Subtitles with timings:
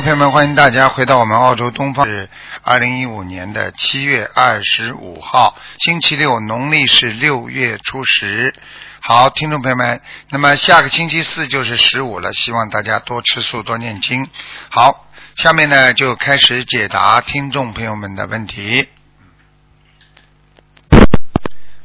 [0.00, 2.06] 朋友们，欢迎大家回到我们澳洲东方。
[2.06, 2.28] 是
[2.62, 8.54] 二零一五年的七月二十五号，星期六，农历是六月初十。
[9.02, 10.00] 好，听众朋友们，
[10.30, 14.28] 那么下个星期四就是十五了，希望大家多吃素，多念经。
[14.70, 18.88] 好，下面呢就开始解答听众朋友们的问题。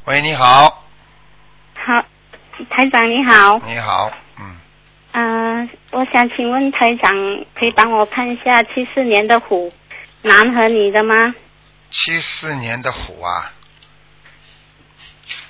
[0.06, 0.84] 喂，你好，
[1.73, 2.06] 好，
[2.70, 4.12] 台长你好，你好，
[5.16, 7.12] 嗯，嗯、我想请问台长，
[7.58, 9.72] 可以帮我看一下七四年的虎，
[10.22, 11.34] 男和女的吗？
[11.90, 13.54] 七四年的虎啊，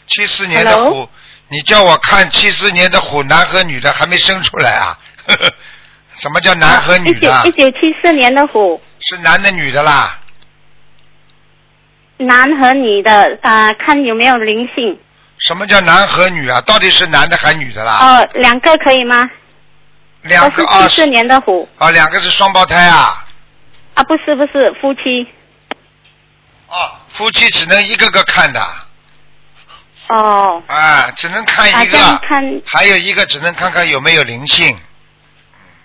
[0.07, 0.91] 七四年的 Hello？
[1.05, 1.09] 虎，
[1.49, 4.97] 你叫我看七四年的虎，男和女的还没生出来啊？
[6.13, 7.33] 什么叫男和女的？
[7.33, 10.19] 啊一九一九七四年的虎，是男的女的啦？
[12.17, 14.97] 男和女的，啊、看有没有灵性。
[15.39, 16.61] 什么叫男和女啊？
[16.61, 17.97] 到底是男的还是女的啦？
[18.21, 19.29] 哦、两个可以吗？
[20.25, 23.25] 两个是七四年的虎啊，两个是双胞胎啊？
[23.93, 25.27] 啊，不是不是夫妻。
[26.67, 28.59] 哦，夫妻只能一个个看的，
[30.09, 34.77] 哦，啊，只能看啊，一个，看还有一个只能看看有没有灵性。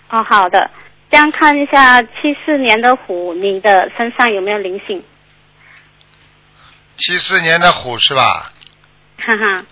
[0.09, 0.69] 哦，好的，
[1.09, 5.03] 这样看一下七四年的虎，你的身上有没有灵性？
[6.97, 8.51] 七四年的虎是吧？
[9.19, 9.63] 哈哈，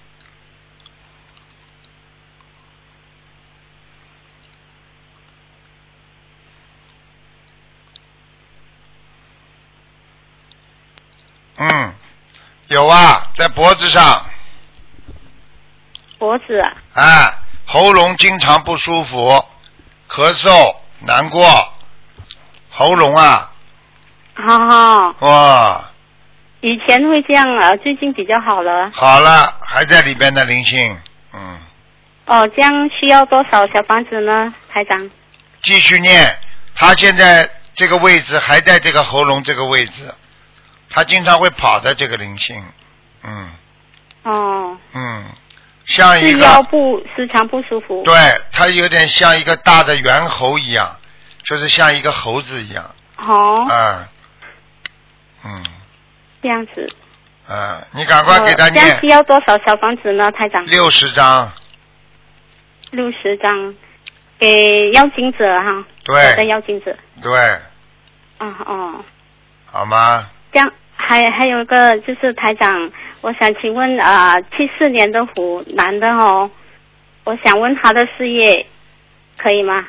[11.60, 11.94] 嗯，
[12.70, 14.26] 有啊，在脖子上，
[16.18, 19.30] 脖子啊，啊，喉咙经常不舒服，
[20.10, 21.74] 咳嗽、难过，
[22.70, 23.52] 喉咙啊，
[24.36, 25.16] 好好。
[25.20, 25.92] 哇，
[26.62, 28.90] 以前会这样啊，最近比较好了。
[28.94, 30.98] 好了，还在里边的灵性，
[31.34, 31.60] 嗯，
[32.26, 35.10] 哦，这样需要多少小房子呢，台长？
[35.62, 36.40] 继续念。
[36.74, 40.14] 他现在这个位置还在这个喉咙这个位置，
[40.90, 42.64] 他经常会跑的这个灵性，
[43.24, 43.52] 嗯。
[44.24, 45.26] 哦，嗯，
[45.86, 48.04] 像一是腰，部时常不舒服。
[48.04, 48.14] 对，
[48.52, 50.98] 他有点像一个大的猿猴一样，
[51.44, 54.10] 就是像一个猴子一样，哦，啊，
[55.46, 55.64] 嗯。
[56.42, 56.88] 这样子。
[57.50, 58.86] 嗯，你赶快给他念。
[58.86, 60.64] 这样需要多少小房子呢，台长？
[60.66, 61.52] 六十张，
[62.92, 63.76] 六十张，
[64.38, 65.86] 给妖精者哈。
[66.04, 66.16] 对。
[66.16, 66.96] 的对妖精者。
[67.22, 67.40] 对，
[68.38, 69.04] 啊哦，
[69.66, 70.30] 好吗？
[70.52, 76.50] 这样还还有一个就是台长，我想请问啊，七、四年的虎男的哦，
[77.24, 78.66] 我想问他的事业
[79.38, 79.88] 可以吗？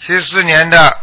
[0.00, 0.96] 七四年的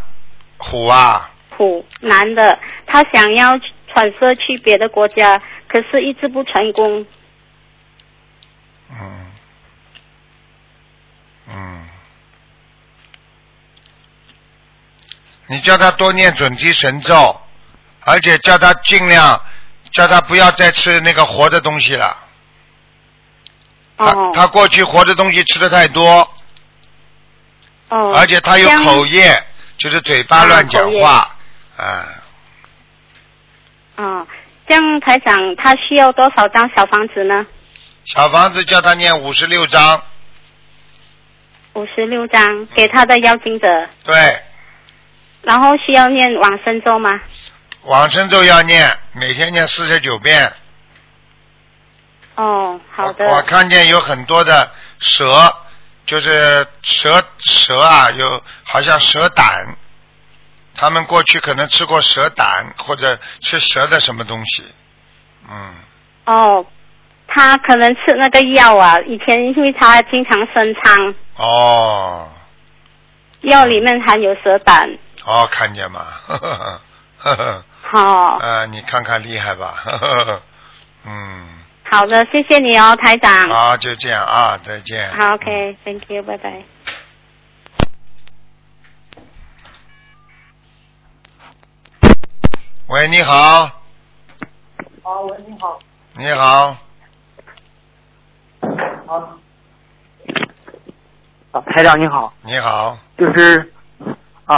[0.57, 3.57] 虎啊，虎男的，他想要
[3.93, 7.05] 转设去别的国家，可是一直不成功。
[8.91, 9.31] 嗯
[11.47, 11.87] 嗯，
[15.47, 17.41] 你叫他多念准提神咒，
[18.09, 19.39] 而且叫他尽量
[19.91, 22.17] 叫他不要再吃那个活的东西了。
[23.97, 24.31] 他哦。
[24.33, 26.27] 他过去活的东西吃的太多，
[27.89, 29.39] 哦，而且他有口业，
[29.77, 31.35] 就是嘴巴乱讲话，
[31.77, 32.07] 啊，
[33.97, 34.27] 哦，
[34.67, 37.45] 这样台长他需要多少张小房子呢？
[38.05, 40.01] 小房子叫他念五十六章，
[41.73, 44.41] 五十六张，给他的妖精者，对，
[45.43, 47.19] 然后需要念往生咒吗？
[47.89, 50.53] 往生咒要念，每天念四十九遍。
[52.35, 53.25] 哦，好的。
[53.25, 55.51] 我我看见有很多的蛇，
[56.05, 59.75] 就是蛇蛇啊，有好像蛇胆，
[60.75, 64.63] 他们过去可能吃过蛇胆或者吃蛇的什么东西，
[65.49, 65.73] 嗯，
[66.25, 66.63] 哦，
[67.27, 72.29] 他可能吃那个药啊，以前因为他经常生疮，哦
[73.41, 74.87] 药里面含有蛇胆。
[75.25, 76.05] 哦，看见吗？
[76.27, 76.85] 呵呵呵
[77.17, 79.73] 呵呵，好、呃，你看看厉害吧？
[79.83, 80.41] 呵呵呵，
[81.05, 81.47] 嗯，
[81.89, 83.49] 好的，谢谢你哦，台长。
[83.49, 85.09] 好，就这样啊，再见。
[85.11, 86.61] 好，OK，Thank、you，拜拜。
[92.87, 93.35] 喂，你好，
[95.03, 95.79] 啊，喂，你好，
[96.13, 96.75] 你好，
[99.07, 99.37] 啊，
[101.51, 103.71] 啊，台长你好，你好，就是
[104.45, 104.57] 啊，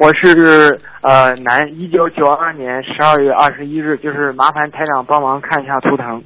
[0.00, 6.24] 我是呃男，一九九二年十二月二十一日，就是麻烦台长帮忙看一下图腾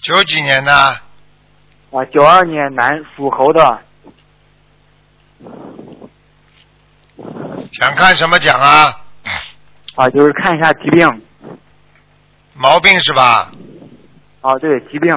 [0.00, 0.72] 九几年的？
[0.72, 3.80] 啊，九二年男属猴的
[7.72, 8.98] 想看什么奖啊？
[9.96, 11.06] 啊，就是看一下疾病
[12.54, 13.52] 毛病是吧？
[14.40, 15.14] 啊，对疾病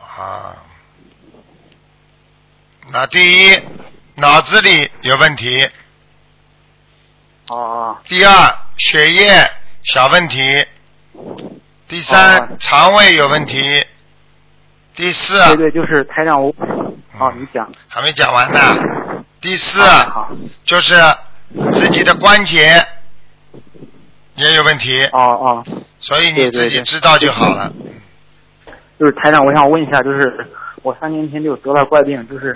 [0.00, 0.54] 啊，
[2.92, 3.56] 那第一，
[4.14, 5.68] 脑子里有问题。
[7.48, 9.50] 哦哦第二，血液
[9.82, 10.64] 小问题。
[11.88, 13.84] 第三，哦肠胃有问题。
[14.94, 16.48] 第四，对对，就是台长我，
[17.18, 17.70] 哦，你讲。
[17.86, 18.58] 还没讲完呢。
[19.40, 19.80] 第四，
[20.64, 20.94] 就是
[21.72, 22.84] 自己的关节
[24.34, 25.64] 也有问题，哦哦，
[26.00, 27.72] 所以你自己知道就好了。
[28.98, 30.46] 就是台长，我想问一下，就是
[30.82, 32.54] 我三年前就得了怪病，就是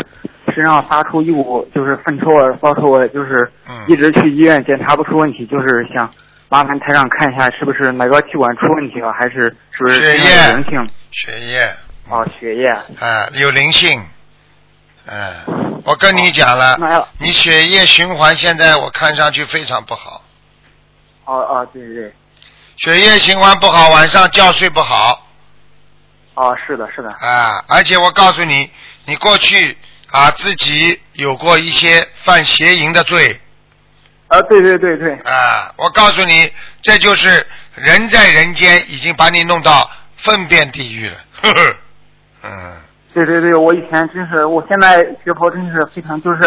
[0.52, 6.10] 身上发出一股就是粪臭味、骚臭味，就是嗯一直去医院检查不出问题，就是想
[6.48, 10.90] 麻烦台长看一下是不是哪个气管出问题了，还是是不是血液灵性？
[11.12, 11.70] 血液，
[12.08, 12.66] 哦，血液。
[12.68, 14.02] 啊，有灵性。
[15.06, 15.32] 哎，
[15.84, 20.22] 我跟你讲了，你血液循环现在我看上去非常不好，
[21.24, 22.12] 哦哦，对对对，
[22.76, 25.26] 血液循环不好，晚上觉睡不好
[26.34, 27.10] 哦，是的，是的。
[27.10, 27.64] 啊！
[27.68, 28.70] 而且我告诉你，
[29.06, 29.76] 你过去
[30.12, 33.40] 啊自己有过一些犯邪淫的罪
[34.28, 35.74] 啊，对对对对，啊！
[35.76, 36.52] 我告诉你，
[36.82, 41.16] 这就是人在人间已经把你弄到粪便地狱了。
[41.42, 41.76] 呵呵，
[42.44, 42.76] 嗯，
[43.12, 46.42] 对对对，我以前真是，我现在学佛真是非常就是，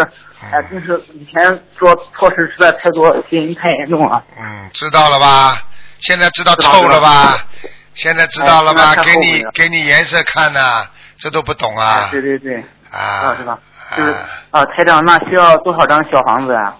[0.50, 4.24] 哎，真是以前做错事实在太多，邪淫太严重了。
[4.40, 5.62] 嗯，知道了吧？
[6.00, 7.46] 现在知道臭了吧？
[7.92, 8.94] 现在知道了吧？
[9.04, 10.86] 给你给你颜色看呐、
[11.18, 13.58] 这都不懂啊哎，对对对，啊是吧，
[13.96, 16.76] 就是啊啊，台长，那需要多少张小房子啊？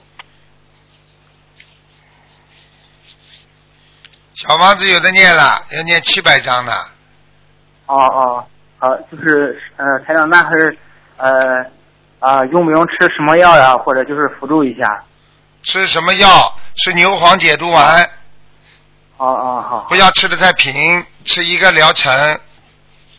[4.34, 6.72] 小房子有的念了，要念七百张呢。
[7.86, 8.46] 哦哦，
[8.78, 10.78] 好，就是呃，台长，那还是
[11.16, 11.64] 呃
[12.20, 13.76] 啊，用不用吃什么药呀？
[13.76, 15.04] 或者就是辅助一下？
[15.62, 16.28] 吃什么药？
[16.76, 18.04] 吃牛黄解毒丸，
[19.16, 22.40] 哦哦好，不要吃的太平，吃一个疗程，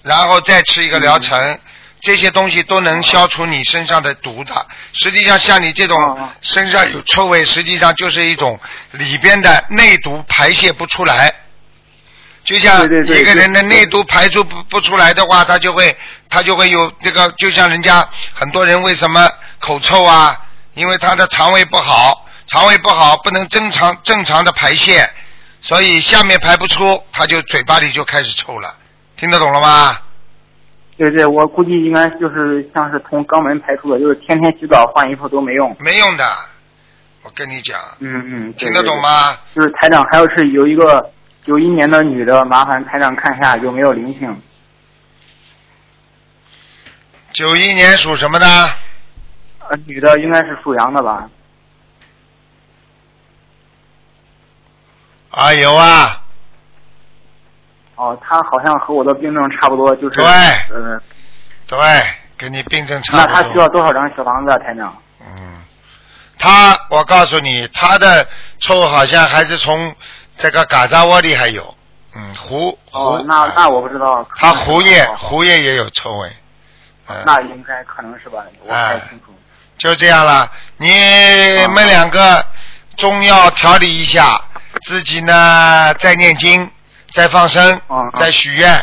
[0.03, 1.37] 然后再吃一个疗程。
[1.39, 1.59] 嗯
[2.01, 4.67] 这些东西都能消除你身上的毒的。
[4.93, 8.59] 实际上，像你这种身上有臭味，实际上就是一种
[8.91, 11.33] 里边的内毒排泄不出来。
[12.43, 15.97] 就像一个人的内毒排出不不出来的话，他就会
[16.29, 19.27] 他就会有这个，就像人家很多人为什么
[19.57, 20.39] 口臭啊？
[20.75, 25.09] 因为他的肠胃不好，肠胃不好不能正常正常的排泄，
[25.59, 28.75] 所以下面排不出，他就嘴巴里就开始臭了。
[29.17, 29.97] 听得懂了吗？
[30.97, 35.75] 对对，我估计应该就是像是从肛门排出的，就是天天洗澡换衣服都没用。
[35.79, 36.23] 没用的，
[37.23, 38.95] 我跟你讲，嗯嗯，对听得懂？
[39.01, 39.37] 吗？
[39.53, 41.11] 就是台长，还有是有一个
[41.43, 44.41] 九一年的女的，麻烦台长看一下有没有灵性。
[47.33, 48.45] 九一年属什么的？
[49.67, 51.29] 呃，女的应该是属羊的吧？
[55.31, 56.24] 啊，有啊，
[57.95, 61.01] 哦，他好像和我的病症差不多，就是对呃，
[61.67, 61.77] 对，
[62.37, 63.43] 跟你病症差那不多。
[63.43, 64.95] 她需要多少张小房子啊，台长？
[65.21, 65.63] 嗯，
[66.37, 68.27] 他，我告诉你，他的
[68.59, 69.95] 臭好像还是从
[70.35, 71.73] 这个嘎扎窝里还有，
[72.15, 74.27] 嗯，胡胡，哦，那那我不知道。
[74.35, 76.29] 他胡叶哦胡叶也有臭味，
[77.07, 79.33] 嗯，那应该可能是吧，我不太清楚。
[79.77, 80.51] 就这样了。
[80.77, 80.89] 你
[81.65, 82.45] 哦们两个
[82.97, 84.39] 中药调理一下，
[84.83, 86.69] 自己呢再念经，
[87.15, 88.77] 再放生嗯，再许愿，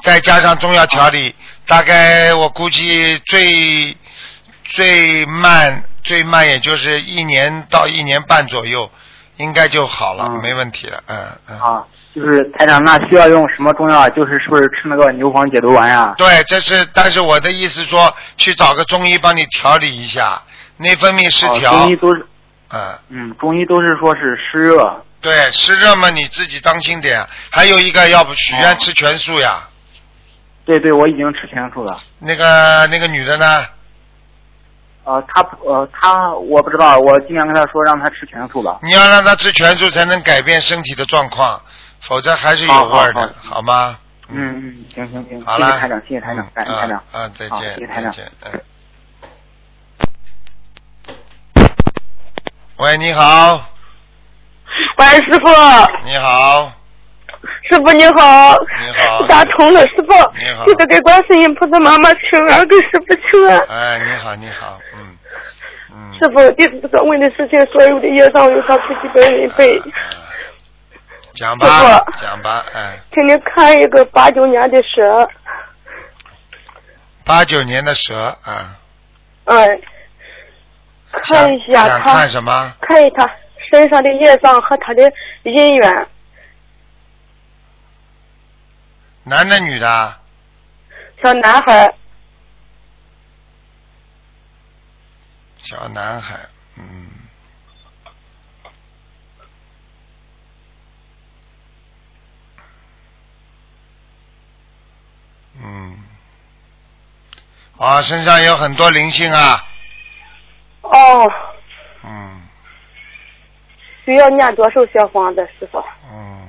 [0.00, 1.34] 再加上中药调理，
[1.66, 3.96] 大概我估计最
[4.62, 8.88] 最慢最慢也就是一年到一年半左右，
[9.38, 11.02] 应该就好了，嗯没问题了。
[11.08, 11.58] 嗯嗯。
[11.58, 11.82] 啊，
[12.14, 14.08] 就是台长，那需要用什么中药啊？
[14.10, 16.14] 就是是不是吃那个牛黄解毒丸呀？
[16.16, 20.40] 对，这是，但是我的意思说，去找个中医帮你调理一下，
[20.76, 21.72] 内分泌失哦，调。
[21.72, 22.24] 中医都是，
[22.72, 25.04] 嗯，嗯，中医都是说是湿热。
[25.24, 27.26] 对，湿热嘛，你自己当心点。
[27.50, 29.66] 还有一个，要不许愿哦吃全素呀？
[30.66, 31.98] 对对，我已经吃全素了。
[32.18, 33.64] 那个那个女的呢？
[35.04, 38.78] 呃，她呃，她我不知道，我尽量跟她说让她吃全素吧。
[38.82, 41.58] 你要让她吃全素，才能改变身体的状况，
[42.00, 43.98] 否则还是有味儿的，好吗？
[44.28, 46.98] 嗯嗯，行行行，好了，谢谢台长，谢谢台长嗯，感谢台长。
[47.12, 48.04] 啊，啊再见，谢谢台长。
[48.04, 48.60] 再见，嗯。
[52.76, 53.68] 喂，你好，
[54.96, 55.48] 喂，师傅，
[56.04, 56.72] 你好，
[57.68, 60.64] 师傅你好，你好打通了，师傅，你好。
[60.64, 63.14] 记得给观世音菩萨妈妈请安，给师傅。
[63.30, 63.58] 请安。
[63.68, 65.16] 哎，你好，你好，嗯，
[65.92, 66.14] 嗯。
[66.18, 69.82] 师傅，弟子所问的事情，所有的业障由他自己本人背。
[71.34, 71.66] 讲吧
[72.20, 75.28] 讲吧，哎，请您看一个八九年的蛇，
[77.24, 78.78] 八九年的蛇啊，
[79.46, 79.82] 嗯，
[81.10, 82.72] 看一下想他看，什么？
[82.80, 83.28] 看一他
[83.70, 85.02] 身上的业障和他的
[85.44, 86.08] 姻缘，
[89.24, 89.88] 男的女的？
[89.88, 90.20] 啊？
[91.22, 91.94] 小男孩，
[95.58, 96.38] 小男孩，
[96.76, 97.08] 嗯。
[105.56, 105.96] 嗯，
[107.78, 109.64] 啊，身上有很多灵性啊，
[110.82, 111.32] 哦，
[112.02, 112.33] 嗯
[114.04, 115.82] 需要念多少小房子，师傅？
[116.12, 116.48] 嗯，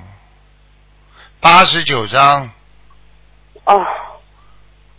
[1.39, 2.51] 八十九章，
[3.63, 3.85] 哦，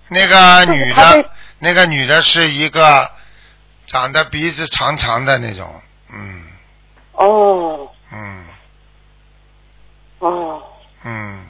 [0.08, 3.10] 那个女的，那个女的是一个
[3.86, 5.68] 长得鼻子长长的那种，
[6.12, 6.42] 嗯。
[7.12, 8.46] 哦，嗯。
[10.18, 10.62] 哦，
[11.04, 11.46] 嗯，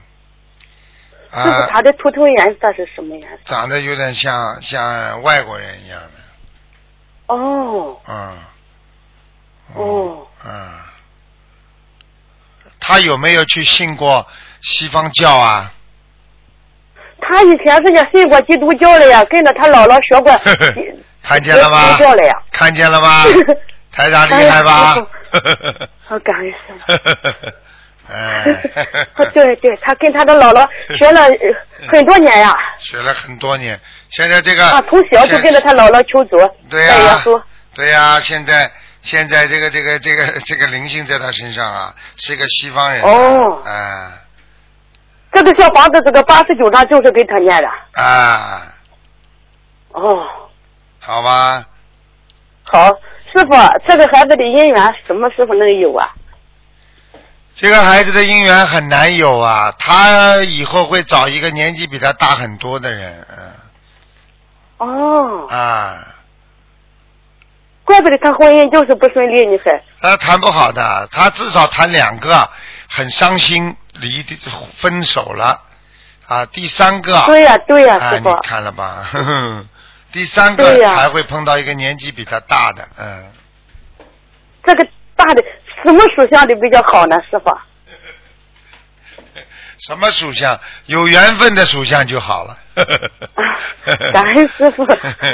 [1.30, 3.38] 师傅，啊，他的图腾颜色是什么颜色？
[3.44, 6.10] 长得有点像像外国人一样的，
[7.28, 8.38] 哦，嗯，
[9.68, 9.76] 嗯。
[9.76, 10.70] 哦，嗯，
[12.80, 14.26] 他有没有去信过
[14.62, 15.72] 西方教啊？
[17.20, 20.32] 他以前是也信过基督教的呀，跟着他姥姥学过
[21.22, 22.32] 看见了吗基督教的呀。
[22.52, 23.24] 看见了吗？
[23.90, 24.94] 台长厉害吧？
[26.04, 27.54] 好感恩师。
[28.08, 28.44] 哎，
[29.34, 30.64] 对对，他跟他的姥姥
[30.96, 33.80] 学了呃很多年呀，学了很多年，
[34.10, 36.36] 现在这个啊，从小就跟着他姥姥求主，
[36.70, 37.42] 对呀、稣。
[37.74, 38.70] 对呀、现在
[39.06, 43.08] 现在这个这个这个 这个灵性在他身上啊，是一个西方人、啊。
[43.08, 43.62] 哦。
[43.64, 44.12] 啊。
[45.32, 47.68] 这个小房子，这个八十九章就是给他念的。
[48.02, 48.62] 啊，
[49.92, 50.16] 哦，
[50.98, 51.62] 好吧，
[52.62, 52.88] 好，
[53.32, 53.54] 师傅，
[53.86, 56.08] 这个孩子的姻缘什么时候能有啊？
[57.54, 63.52] 这个孩子的姻缘很难有啊，他以后会找一个年纪比他大很多的人，嗯。
[64.78, 66.15] 哦，啊，
[67.86, 69.82] 怪不得他婚姻就是不顺利，你还。
[70.00, 72.50] 他谈不好的，他至少谈两个，
[72.88, 74.22] 很伤心，离
[74.76, 75.62] 分手了
[76.26, 78.34] 啊，第三个，对呀、对呀、啊，师傅你。
[78.42, 79.08] 看了吧？
[79.10, 79.64] 呵 呵
[80.12, 83.30] 第三个才会碰到一个年纪比他大的，嗯，
[84.64, 85.42] 这个大的
[85.84, 87.56] 什么属相的比较好呢，师傅？
[89.86, 90.58] 什么属相？
[90.86, 92.56] 有缘分的属相就好了。
[94.12, 94.86] 感恩师傅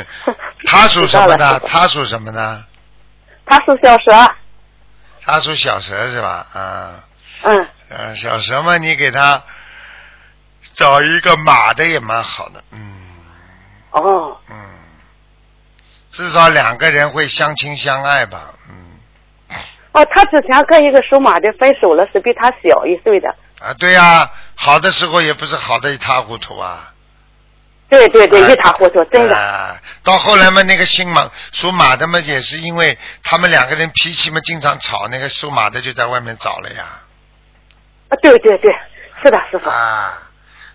[0.67, 1.59] 他属什么的？
[1.61, 2.65] 他属什么呢？
[3.45, 4.35] 他属小蛇，
[5.25, 6.47] 他属小蛇是吧？
[6.55, 7.05] 啊，
[7.43, 9.43] 嗯，嗯，小蛇嘛，你给他
[10.75, 12.93] 找一个马的也蛮好的，嗯
[13.91, 14.57] 哦，嗯，
[16.11, 19.57] 至少两个人会相亲相爱吧，嗯。
[19.93, 23.29] 哦，他之前跟一个属马的分手了，是比他小一岁的。
[23.61, 26.92] 啊，对呀、好的时候也不是好的一塌糊涂啊。
[27.93, 29.37] 对对对，哎一塌糊涂，真的。
[29.37, 36.85] 哎到后来嘛，那个姓马属马的嘛，也是因为他们两个人脾气嘛经常吵，那个属马的就在外面找了呀。
[38.09, 38.75] 啊，对对对，
[39.23, 40.23] 是的，师傅，啊，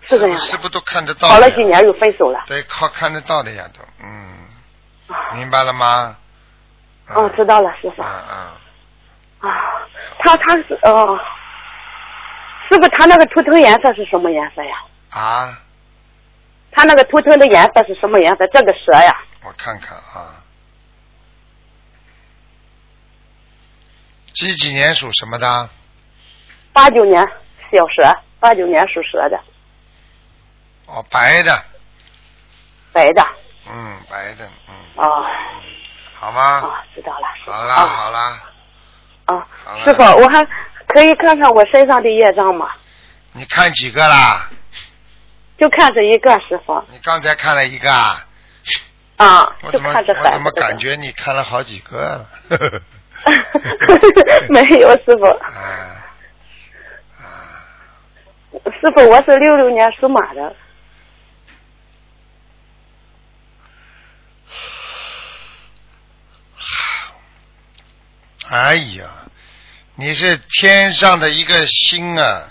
[0.02, 1.28] 是这样的是不是都看得到？
[1.28, 2.40] 好了几年又分手了。
[2.46, 4.46] 对，靠看得到的呀，都，嗯，
[5.08, 6.16] 啊明白了吗？
[7.14, 8.02] 哦，知道了，师傅。
[8.02, 8.52] 嗯啊，
[9.42, 9.50] 嗯，
[10.20, 11.18] 他他是哦，
[12.68, 14.76] 师傅，他那个图腾颜色是什么颜色呀？
[15.10, 15.58] 啊，
[16.72, 18.46] 他那个图腾的颜色是什么颜色？
[18.52, 20.42] 这个蛇呀，我看看啊，
[24.34, 25.70] 几几年属什么的？
[26.72, 27.20] 八九年
[27.72, 29.40] 小蛇，八九年属蛇的，
[30.86, 31.64] 哦，白的，
[32.92, 33.26] 白的。
[33.70, 35.24] 嗯，白的，嗯，哦
[36.14, 36.60] 好吗？
[36.60, 37.26] 哦，知道了。
[37.44, 38.42] 好啦，啊好啦，
[39.26, 39.46] 啊
[39.84, 40.44] 师傅，我还
[40.86, 42.70] 可以看看我身上的业障吗？
[43.32, 44.48] 你看几个啦？
[45.58, 46.82] 就看这一个，师傅。
[46.90, 48.24] 你刚才看了一个啊？
[49.16, 49.92] 啊，就我怎么。
[49.92, 50.78] 我怎么感？
[50.78, 52.26] 觉你看了好几个了？
[54.48, 55.26] 没有，师傅。
[55.26, 55.50] 啊
[57.18, 57.58] 啊，
[58.80, 60.54] 师傅，我是六六年属马的。
[68.50, 69.26] 哎呀，
[69.96, 72.44] 你是天上的一个星啊，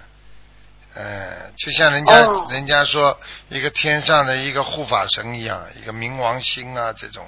[0.99, 7.23] 嗯，就像人家、哦人家说一个天上的一个护法神一样，一个冥王星啊这种，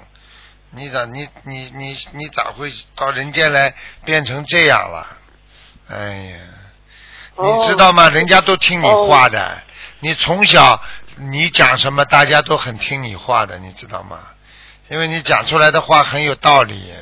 [0.70, 3.74] 你咋你你你你咋会到人间来
[4.04, 5.06] 变成这样了？
[5.88, 6.38] 哎呀，
[7.36, 8.08] 哦你知道吗？
[8.08, 9.62] 人家都听你话的，
[10.00, 10.82] 你从小
[11.16, 14.18] 你讲什么，大家都很听你话的，你知道吗？
[14.88, 16.92] 因为你讲出来的话很有道理，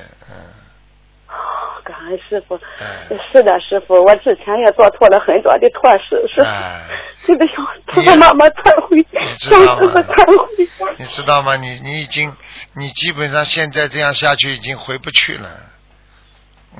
[2.08, 2.56] 恩师傅。
[2.80, 6.82] 哎是的，师傅，我之前也做错了很多的错事，是哎
[7.26, 10.94] 这个向婆婆妈妈忏悔，你知向道吗师傅忏悔。
[10.96, 11.56] 你知道吗？
[11.56, 12.34] 你你已经，
[12.74, 15.48] 你基本上现在这样下去已经回不去了。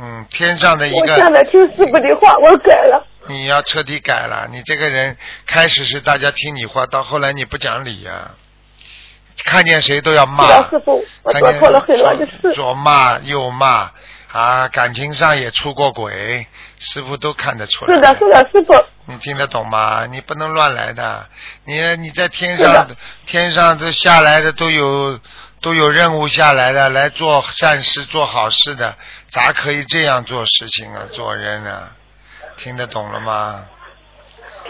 [0.00, 3.04] 嗯，天上的一我现个，在听师傅的话，我改了。
[3.26, 4.49] 你要彻底改了。
[4.50, 5.16] 你这个人
[5.47, 8.30] 开始是大家听你话，到后来你不讲理呀、
[9.44, 12.52] 看见谁都要骂师傅，我看见做错了很多的事。
[12.54, 13.90] 左骂右骂
[14.32, 16.47] 啊，感情上也出过轨，
[16.78, 17.94] 师傅都看得出来。
[17.94, 18.75] 是的，是的，师傅。
[19.06, 20.06] 你听得懂吗？
[20.06, 21.26] 你不能乱来的。
[21.64, 22.87] 你你在天上，
[23.25, 25.18] 天上这下来的都有
[25.62, 28.94] 都有任务下来的，来做善事、做好事的，
[29.30, 31.04] 咋可以这样做事情啊？
[31.11, 31.92] 做人啊，
[32.58, 33.64] 听得懂了吗？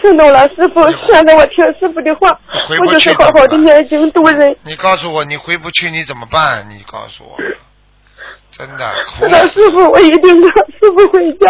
[0.01, 0.89] 听懂了，师傅。
[1.05, 2.31] 现在我听师傅的话
[2.65, 4.55] 回，不我就是去好好的念经度人。
[4.63, 6.69] 你告诉我，你回不去你怎么办？
[6.69, 7.37] 你告诉我，
[8.51, 11.47] 真的 苦是的，师傅，我一定让师傅回家。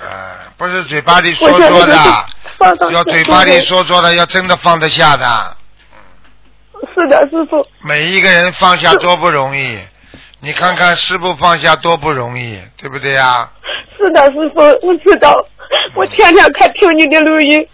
[0.00, 0.48] 呃！
[0.56, 1.94] 不是嘴巴里说说的
[2.90, 5.56] 要嘴巴里说说的，要真的放得下的。
[6.94, 7.66] 是的，师傅。
[7.82, 9.78] 每一个人放下多不容易，
[10.40, 13.48] 你看看师傅放下多不容易，对不对呀？
[13.96, 15.32] 是的，师傅，我知道。
[15.94, 17.66] 我天天看听你的录音，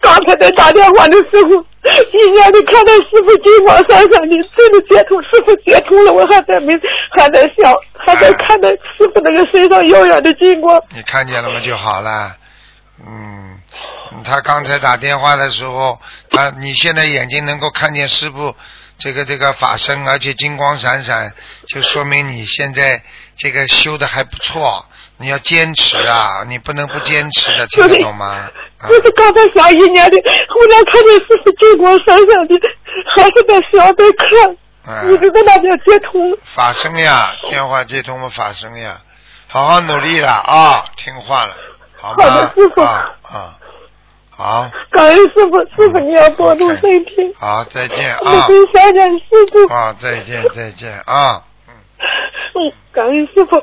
[0.00, 1.64] 刚才在打电话的时候，
[2.12, 6.74] 一眼的看到师傅金光闪闪的，真的接通，师傅接通了，我还在没
[7.10, 10.82] 还在笑，还在看到师傅那个身上耀眼的金光。
[10.94, 11.60] 你看见了吗？
[11.60, 12.36] 就好了。
[13.06, 13.60] 嗯，
[14.24, 15.98] 他刚才打电话的时候，
[16.30, 18.54] 他你现在眼睛能够看见师傅
[18.98, 21.32] 这个这个法身，而且金光闪闪，
[21.68, 23.02] 就说明你现在
[23.36, 24.84] 这个修的还不错。
[25.18, 28.26] 你要坚持啊，你不能不坚持的， 听得懂吗？
[28.80, 30.16] 啊就是刚才想一年的，
[30.48, 32.54] 后来看见师傅金光闪闪的，
[33.16, 36.20] 还是在想在看，啊一直在那边接通。
[36.54, 39.00] 法生呀，电话接通了法生呀，
[39.48, 41.54] 好好努力了啊，听话了，
[41.96, 42.24] 好吗？
[42.24, 43.58] 好的师傅啊啊，
[44.30, 47.34] 好，感恩师傅，师傅你要保重身体。
[47.36, 49.74] 好，再见我啊，真想念师傅。
[49.74, 51.42] 啊，再见，再见啊。
[51.66, 53.60] 嗯，感恩师傅。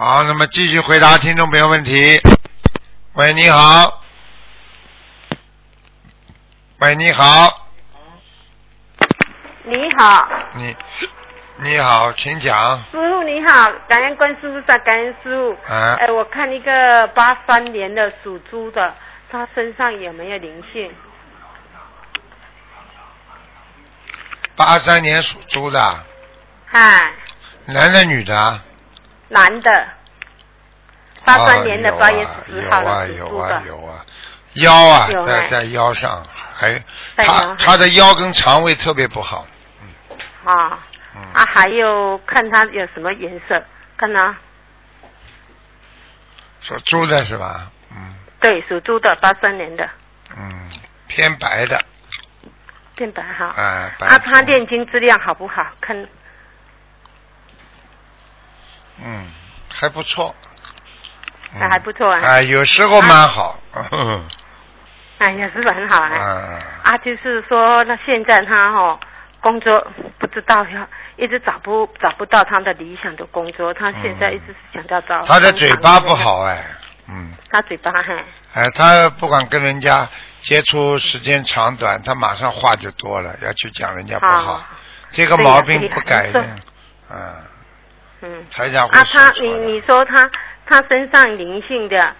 [0.00, 2.20] 好，那么继续回答听众朋友问题。
[3.14, 4.00] 喂，你好。
[6.78, 7.66] 喂，你好，
[9.64, 10.76] 你好，你
[11.56, 12.76] 你好，请讲。
[12.76, 15.50] 师傅你好，感恩观世菩萨，感恩师傅。
[15.68, 18.94] 啊哎，我看一个八三年的属猪的，
[19.32, 20.94] 他身上有没有灵性？
[24.54, 26.04] 八三年属猪的，
[26.66, 27.12] 嗨，
[27.64, 28.62] 男的女的啊？
[29.28, 29.88] 男的，
[31.24, 33.62] 八三年的啊八月十号有啊的属猪有啊的。
[33.66, 34.04] 有啊，
[34.54, 36.82] 腰啊在在腰上，还
[37.16, 39.46] 他他的腰跟肠胃特别不好，
[40.44, 40.78] 啊。
[41.14, 43.62] 嗯，啊，还有看他有什么颜色？
[43.96, 44.34] 看他，
[46.60, 47.70] 属猪的是吧？
[47.90, 48.14] 嗯。
[48.40, 49.88] 对，属猪的，八三年的，
[50.36, 50.70] 嗯，
[51.08, 51.80] 偏白的，
[52.94, 53.46] 变白哈。
[53.46, 55.66] 啊白啊，他猪念经质量好不好？
[55.80, 56.06] 看
[59.04, 59.26] 嗯
[59.68, 60.34] 还不错，
[61.54, 62.20] 嗯啊还不错啊。
[62.20, 63.58] 啊有时候蛮好，
[65.18, 66.08] 哎呀，是不是很好啊？
[66.16, 66.58] 啊。
[66.84, 68.98] 啊，就是说，那现在他哈、
[69.40, 69.86] 工作
[70.18, 75.24] 不知道要一直找不找不到他的理想的工作，他现在一直是想要找。
[75.24, 76.64] 他的嘴巴不，好哎，
[77.08, 77.32] 嗯。
[77.50, 80.06] 他嘴巴嘿，哎，他不管跟人家
[80.40, 84.68] 接触时间长短，他马上话就多了，要去讲人家不好，啊
[85.10, 86.44] 这个毛病不改的。
[87.10, 87.34] 嗯，
[88.22, 88.46] 嗯。
[88.50, 90.30] 台长会啊，他你你说他
[90.66, 92.14] 他身上灵性的，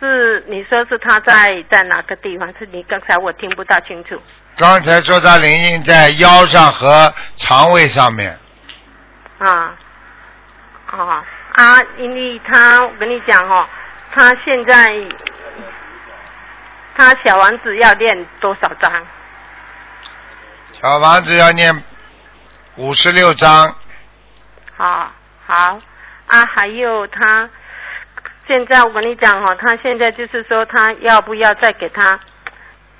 [0.00, 2.52] 是你说是他在在哪个地方？
[2.58, 4.20] 是你刚才我听不大清楚。
[4.56, 8.38] 刚才说他灵性在腰上和肠胃上面，
[9.38, 9.74] 啊，
[10.86, 11.82] 啊啊！
[11.98, 13.68] 因为他，我跟你讲哦，
[14.12, 14.94] 他现在
[16.96, 18.90] 他小王子要练多少章？
[20.80, 21.82] 小王子要念
[22.76, 23.76] 五十六章，
[24.76, 25.12] 啊，
[25.46, 25.78] 好
[26.28, 27.48] 啊，还有他
[28.46, 32.18] 现在我跟你讲哦，他现在就是说他要不要再给他？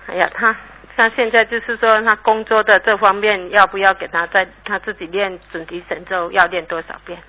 [0.07, 0.55] 哎呀，他
[0.97, 7.21] 他现在就是说他工作的这方面要不要给他再他自己练准提神咒要练多少遍？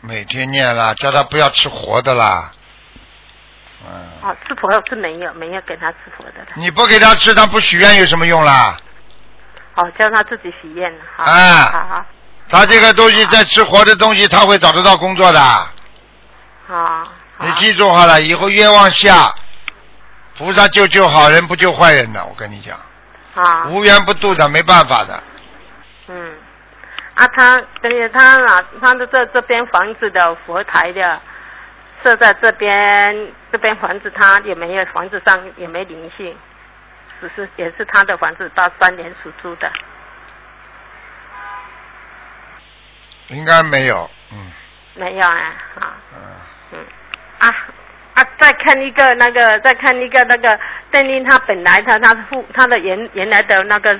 [0.00, 2.52] 每天念啦，叫他不要吃活的啦。
[3.86, 3.90] 嗯，
[4.22, 6.46] 哦，吃佛是没有没有给他吃活的了。
[6.54, 8.76] 你不给他吃，他不许愿有什么用啦？
[9.74, 10.94] 哦，叫他自己许愿。
[11.16, 12.06] 好，啊好好
[12.48, 15.40] 他这个东西在吃活的东西，他会找得到工作的。
[15.40, 17.02] 好。
[17.36, 19.34] 好你记住好了，以后冤枉下，
[20.38, 22.24] 菩萨救救好人，不救坏人的。
[22.24, 22.78] 我跟你讲，
[23.34, 25.20] 好，无缘不渡的，没办法的。
[26.06, 26.32] 嗯，
[27.14, 31.20] 啊，他等于他哪他的这这边房子的佛台的
[32.04, 36.36] 设在这边，这边房子他也没有房子上也没灵性，
[37.20, 39.68] 只是也是他的房子，到三年出租的。
[43.28, 44.52] 应该没有，嗯。
[44.96, 46.18] 没有啊，啊，嗯，
[46.72, 46.78] 嗯，
[47.40, 47.48] 啊
[48.14, 50.56] 啊，再看一个那个，再看一个那个
[50.92, 53.98] 邓丽，他本来他他父他的原原来的那个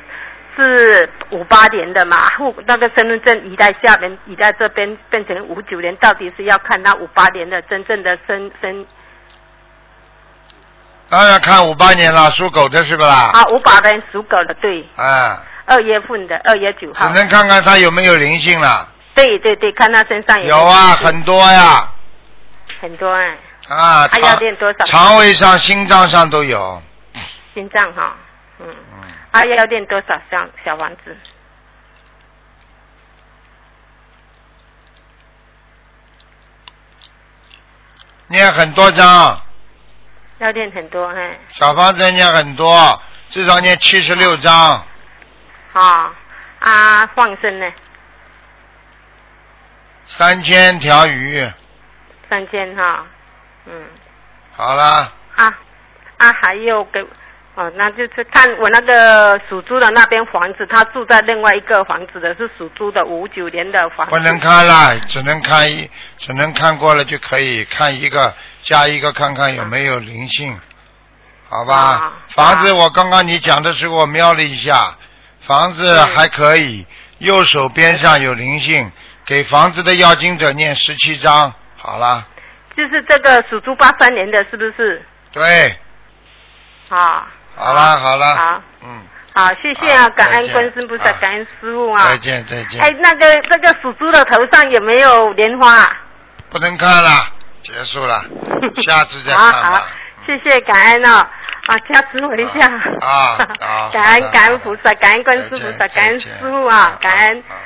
[0.57, 8.87] 是五八年的嘛，户那个身份证移在下面，移在这边变成五九年，到底是要看他五八年的真正的身身
[11.09, 13.33] 当然看五八年了，属狗的是不啦？
[13.33, 17.01] 啊，五八年属狗的，对，啊，二月份的二月九号。
[17.01, 18.91] 只号，能看看他有没有灵性了。
[19.15, 21.89] 对对对，看他身上有有啊，很多呀，
[22.81, 24.85] 很多哎，啊，他要肠练多少？
[24.85, 26.83] 肠胃上、心脏上都有。
[27.55, 28.17] 心脏哈，
[28.59, 31.17] 嗯，嗯，还要练多少张小房子？
[38.27, 39.41] 念很多张，
[40.39, 44.85] 要练很多哎，小房子念很多，至少念七十六章。
[45.75, 46.13] 啊
[46.59, 47.71] 啊，放生呢，
[50.07, 51.51] 三千条鱼，
[52.29, 53.07] 三千哈，
[53.67, 53.73] 嗯。
[54.57, 55.47] 好啦，啊
[56.19, 57.01] 啊，还有给
[57.57, 64.11] 哦，那就是看我那个属猪的那边房子，他住在另外一个房子的是属猪的五九年的房子。
[64.11, 70.59] 不能看了，只能看一，只能看过了就可以看一个，加一个看看有没有灵性，
[71.49, 71.75] 好吧？
[71.75, 74.97] 啊房子我刚刚你讲的时候我瞄了一下，
[75.41, 76.87] 房子嗯还可以，
[77.19, 78.91] 右手边上有灵性，
[79.27, 82.27] 给房子的要经者念十七章，好了，
[82.77, 85.03] 就是这个属猪八三年的，是不是？
[85.33, 85.79] 对，
[86.91, 88.17] 啊，好了好。
[88.17, 89.03] 了，好，嗯，
[89.35, 92.09] 好，谢谢啊，好感恩观世音菩萨啊，感恩师傅啊。
[92.09, 95.91] 再见再见，哎，那个这个属猪的头上有没有莲花？
[96.51, 97.11] 不能看了，
[97.63, 98.23] 结束了，
[98.87, 99.79] 下次再好看吧。
[99.79, 99.87] 好，
[100.27, 101.27] 谢谢感恩哦。
[101.67, 102.67] 啊，加持我一下。
[103.01, 107.43] 啊啊 感恩感恩菩萨，感恩观世菩萨，感恩师傅啊，感恩。
[107.43, 107.61] 好好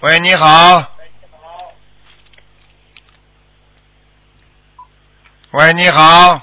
[0.00, 0.46] 喂，你好。
[5.50, 6.40] 喂，你好，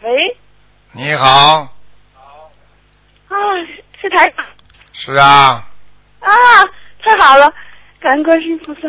[0.00, 0.36] 喂，
[0.92, 1.68] 你好，
[3.28, 3.36] 啊，
[4.00, 4.46] 是台长。
[4.94, 5.68] 是啊，
[6.20, 6.30] 啊，
[7.02, 7.52] 太好了，
[8.00, 8.80] 感恩观世音菩萨。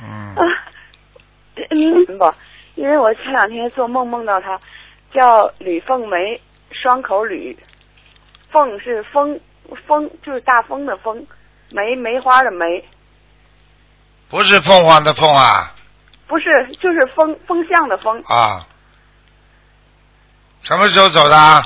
[0.00, 0.36] 嗯。
[0.36, 0.42] 啊，
[1.70, 2.32] 您不，
[2.76, 4.60] 因为我前两天做梦梦到他，
[5.12, 7.58] 叫吕凤梅，双口吕，
[8.50, 9.40] 凤是风
[9.88, 11.26] 风就是大风的风，
[11.72, 12.84] 梅梅花的梅，
[14.28, 15.74] 不是凤凰的凤啊？
[16.26, 16.44] 不是
[16.80, 18.66] 就是风风向的风，啊，
[20.62, 21.36] 什么时候走的？
[21.36, 21.62] 啊？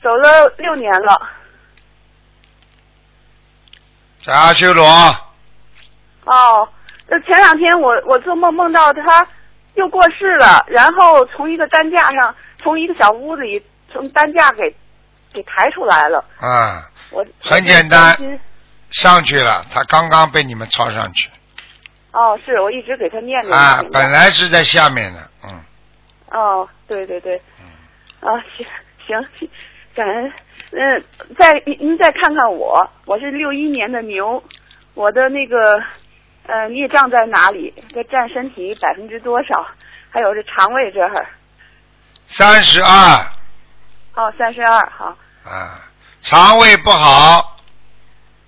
[0.00, 1.30] 走了六年了，
[4.24, 4.84] 在阿修罗，
[6.24, 6.68] 哦，
[7.06, 9.26] 那前两天我我做梦梦到他
[9.74, 14.74] 又过世了，然后从一个担架上，从一个小屋子里，从担架给
[15.32, 16.24] 给抬出来了。
[16.38, 18.16] 啊，我很简单
[18.92, 21.28] 上去了，他刚刚被你们抄上去
[22.12, 23.54] 哦，是我一直给他念着。
[23.54, 25.64] 啊本来是在下面的，嗯
[26.30, 28.66] 哦，对对对，嗯，啊行
[29.06, 29.48] 行，
[29.94, 30.32] 感恩。
[30.72, 31.04] 嗯，
[31.38, 34.42] 再您您再看看我，我是六一年的牛，
[34.94, 35.78] 我的那个
[36.46, 37.74] 呃孽障在哪里？
[37.88, 39.66] 这占身体百分之多少？
[40.10, 41.26] 还有这肠胃这儿，
[42.26, 43.26] 三十二
[44.14, 45.80] 哦，三十二，好啊，
[46.20, 47.56] 肠胃不好，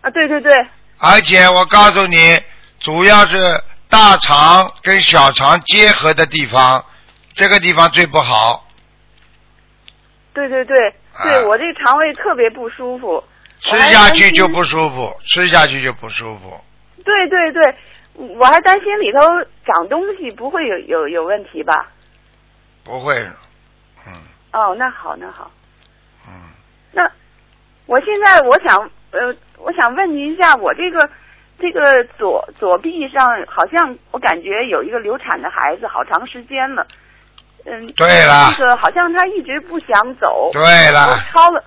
[0.05, 0.55] 啊，对对对，
[0.99, 2.39] 而且我告诉你，
[2.79, 3.37] 主要是
[3.89, 6.85] 大肠跟小肠结合的地方，
[7.33, 8.69] 这个地方最不好，
[10.35, 10.77] 对对对，
[11.23, 13.25] 对、啊我这肠胃特别不舒服。
[13.61, 16.61] 吃下去就不舒服，吃下去就不舒服。
[17.03, 17.75] 对对对，
[18.37, 19.21] 我还担心里头
[19.65, 21.89] 长东西不会有有有问题吧？
[22.85, 23.27] 不会，
[24.07, 24.13] 嗯。
[24.53, 25.51] 哦，那好那好，
[26.29, 26.33] 嗯，
[26.93, 27.11] 那
[27.87, 31.09] 我现在我想呃，我想问您一下，我这个
[31.61, 36.87] 这个左左臂上好像我感觉有一个流产的孩子，好长时间了。
[37.65, 40.51] 嗯，对了那个好像他一直不想走。
[40.53, 41.65] 对了，超了，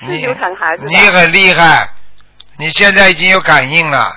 [0.00, 1.88] 是流产孩子吧你很厉害，
[2.58, 4.12] 你现在已经有感应了，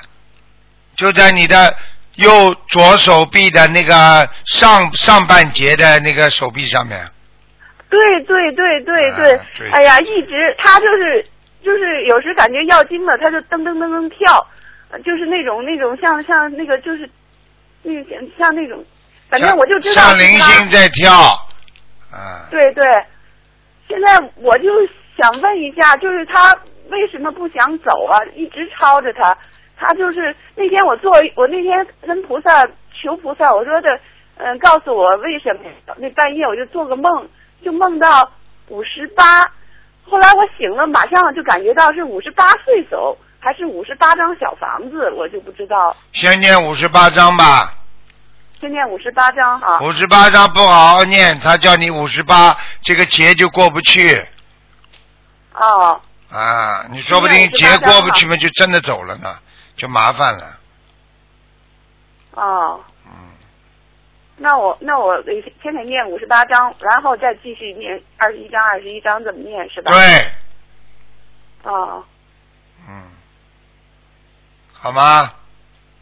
[0.95, 1.73] 就在你的
[2.15, 6.99] 右左手臂的那个上上半截的那个手臂上面。
[7.89, 11.25] 对对对对啊对，对哎呀，一直他就是
[11.63, 14.47] 就是有时感觉要经了，他就噔噔噔噔跳，
[14.89, 17.09] 呃就是那种那种像像那个就是
[17.83, 18.83] 那个像像那种，
[19.29, 21.11] 反正我就知道像灵性在跳，
[22.11, 22.83] 啊，对对，
[23.87, 24.69] 现在我就
[25.17, 26.53] 想问一下，就是他
[26.89, 28.17] 为什么不想走啊？
[28.35, 29.37] 一直抄着他，
[29.77, 33.99] 他就是那天我做，我那天跟菩萨求菩萨，我说的，
[34.37, 35.61] 嗯、告诉我为什么？
[35.97, 37.29] 那半夜我就做个梦，
[37.63, 38.31] 就梦到
[38.67, 39.49] 五十八，
[40.09, 45.09] 后来我醒了，马上就感觉到是五十八岁走，还是五十八张小房子？
[45.11, 45.95] 我就不知道。
[46.11, 47.73] 先念五十八张吧，
[48.59, 49.79] 先念五十八张哈。
[49.79, 54.27] 五十八张不好好念，他叫你五十八，这个节就过不去
[55.53, 56.85] 哦，啊！
[56.91, 59.35] 你说不定节过不去嘛，就真的走了呢，
[59.75, 60.57] 就麻烦了。
[62.33, 62.90] 哦，嗯，
[64.41, 69.91] 那我那我得先得念五十八章，然后再继续念二十一章，二十一章怎么念是吧？。
[69.91, 70.01] 对，
[71.63, 72.03] 哦
[72.89, 73.03] 嗯，
[74.73, 75.31] 好吗？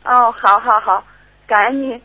[0.06, 1.04] 哦，好好好，
[1.45, 2.02] 感恩您，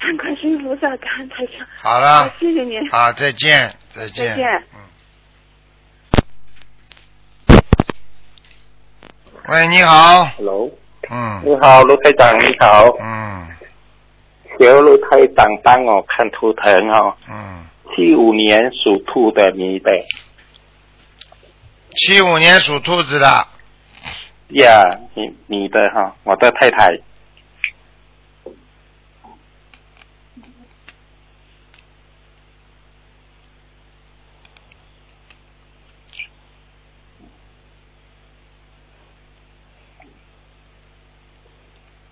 [0.00, 1.64] 感恩观世音菩萨，感恩台长。
[1.80, 2.90] 好了好，谢谢您。
[2.90, 4.30] 好，再见，再见。
[4.30, 4.80] 再见嗯。
[9.48, 10.24] 喂，你好。
[10.36, 10.68] Hello，
[11.08, 13.15] 嗯你好，卢台长，你好，嗯
[14.58, 17.14] 求卢台长帮我看图腾哦。
[17.28, 17.64] 嗯，
[17.94, 19.90] 七五年属兔的女的
[21.94, 23.26] 七五年属兔子的，
[24.50, 24.82] 呀，
[25.14, 26.90] 你你的哈、我的太太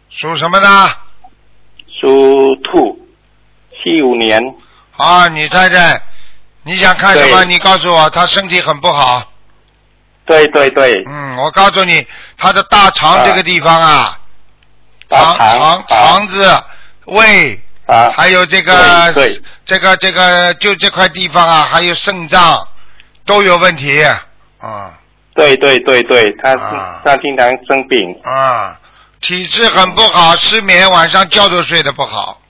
[0.09, 1.04] 属什么的？
[2.05, 2.99] 属兔，
[3.71, 4.38] 七五年。
[4.99, 5.99] 啊，你太太，
[6.62, 7.43] 你想看什么？
[7.47, 9.33] 你告诉我，她身体很不好。
[10.27, 13.27] 对对对，嗯，我告诉你，她的大肠啊。
[13.27, 14.19] 这个地方啊，
[15.09, 16.62] 大肠肠肠肠子、
[17.07, 19.11] 胃，啊，还有这个
[19.64, 22.69] 这个这个就这块地方啊，还有肾脏
[23.25, 24.05] 都有问题。
[24.59, 24.99] 啊。
[25.35, 28.79] 对对对对，他是、啊他经常生病，啊，
[29.24, 32.42] 体质很不好，失眠，晚上觉都睡得不好。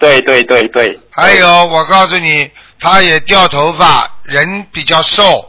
[0.00, 5.48] 对对对对，还有，我告诉你，他也掉头发，人比较瘦。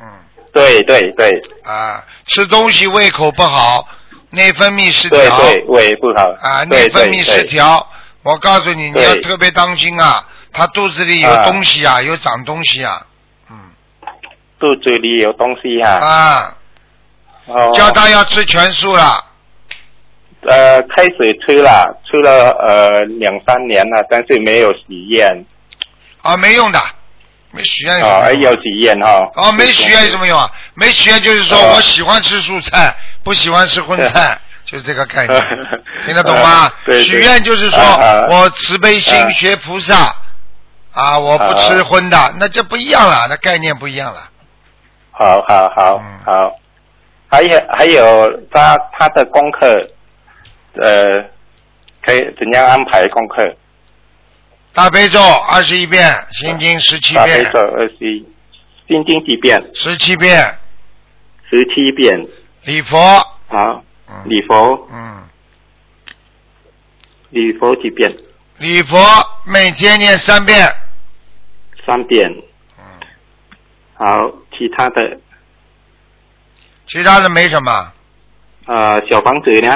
[0.00, 0.06] 嗯。
[0.50, 1.30] 对对对。
[1.62, 3.86] 啊，吃东西胃口不好，
[4.30, 5.20] 内分泌失调。
[5.40, 6.22] 对对，胃不好。
[6.40, 7.44] 啊，内分泌失对。
[7.44, 7.86] 调。
[8.22, 13.06] 我告诉你，你要特别当心啊，他肚子里有啊东西啊，有长东西啊，
[13.50, 13.56] 嗯。
[14.58, 16.56] 肚子里有东西啊、啊，
[17.44, 19.22] 哦，叫他要吃全素了，
[20.42, 25.44] 呃，开始吹了，吹了呃两三年了，但是没有许愿。
[26.22, 26.78] 啊，没用的，
[27.52, 28.50] 没许愿有什啊，么用啊？
[28.50, 29.30] 要许愿哈。
[29.34, 30.50] 哦，没许愿有什么用啊？
[30.74, 32.94] 没许愿就是说啊我喜欢吃素菜，
[33.24, 35.40] 不喜欢吃荤菜， 就是这个概念，
[36.06, 36.70] 听得懂吗？
[37.04, 37.78] 许愿就是说
[38.28, 39.28] 我慈悲心啊。
[39.30, 40.14] 学菩萨
[40.92, 44.28] 啊，我不吃啊荤的，那这不一样了，那概念不一样了。
[45.10, 46.20] 好好好嗯。
[46.24, 46.52] 好，
[47.28, 49.80] 还有还有他他的功课，
[50.80, 51.30] 呃，
[52.02, 53.56] 可以怎样安排功课？
[54.72, 58.26] 大悲咒二十一遍，心经十七遍大悲咒，二十一，
[58.86, 59.58] 心经几遍？
[59.74, 60.58] 十七遍，
[61.50, 62.26] 十七遍。
[62.64, 62.98] 礼佛，
[63.48, 65.22] 好，嗯礼佛嗯，
[67.30, 68.14] 礼佛几遍？
[68.58, 68.98] 礼佛
[69.46, 70.68] 每天念三遍，
[71.86, 72.28] 三遍。
[72.78, 72.84] 嗯，
[73.94, 75.18] 好，其他的
[76.86, 77.92] 其他的没什么。
[78.66, 79.74] 呃小房子呢？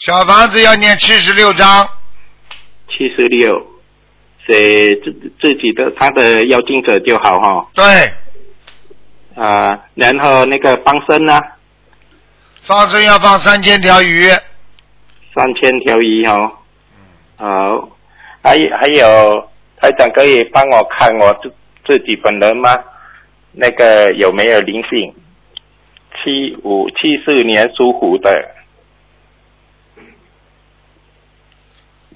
[0.00, 1.86] 小房子要念七十六章，
[2.88, 3.54] 七十六，
[4.46, 7.84] 写自自己的他的要经者就好哈、对，
[9.34, 11.38] 啊、然后那个放生呢，
[12.62, 14.30] 放生要放三千条鱼，
[15.34, 16.50] 三千条鱼哦。
[17.36, 17.90] 好，
[18.42, 21.52] 还有还有，台长可以帮我看我自
[21.86, 22.70] 自己本人吗？
[23.52, 25.14] 那个有没有灵性？
[26.24, 28.30] 七五七四年属虎的，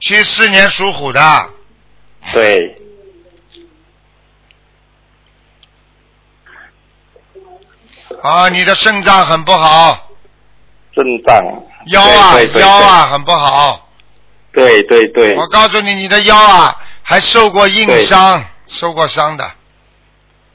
[0.04, 1.50] 七四年属虎的，
[2.34, 2.76] 对，
[8.22, 10.10] 啊，你的肾脏很不好，
[10.94, 11.42] 肾脏，
[11.86, 13.88] 腰啊腰啊很不好。
[14.52, 15.34] 对对对。
[15.36, 19.50] 我告诉你，你的腰啊还受过硬伤，受过伤的。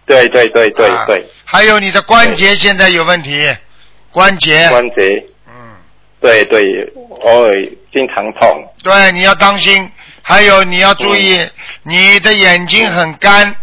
[0.05, 3.51] 对对对对啊对，还有你的关节现在有问题，
[4.11, 5.75] 关节，关节，嗯，
[6.21, 6.63] 对对，
[7.21, 7.51] 偶尔
[7.91, 9.91] 经常痛，对，你要当心。
[10.21, 11.51] 还有你要注意，嗯。
[11.83, 13.55] 你的眼睛很干，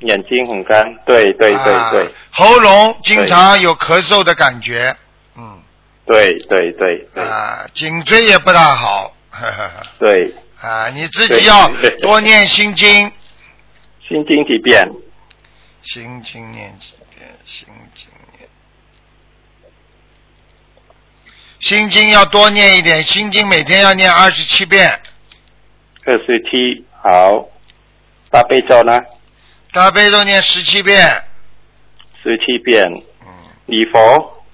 [0.00, 4.94] 眼睛很干，对对对啊对喉咙经常有咳嗽的感觉，
[5.36, 5.62] 嗯，
[6.04, 7.24] 对对对对。
[7.24, 13.10] 啊，颈椎也不大好，呵呵呵对，啊，你自己要多念心经，
[14.06, 14.86] 心经几遍？
[15.82, 18.48] 心经念几遍，心经念，
[21.60, 25.00] 心经要多念一点，心经每天要念二十七遍，
[26.04, 27.48] 二十七，好。
[28.30, 29.00] 大悲咒呢？
[29.72, 31.24] 大悲咒念十七遍，
[32.22, 32.86] 十七遍，
[33.22, 33.28] 嗯，
[33.66, 34.44] 礼佛？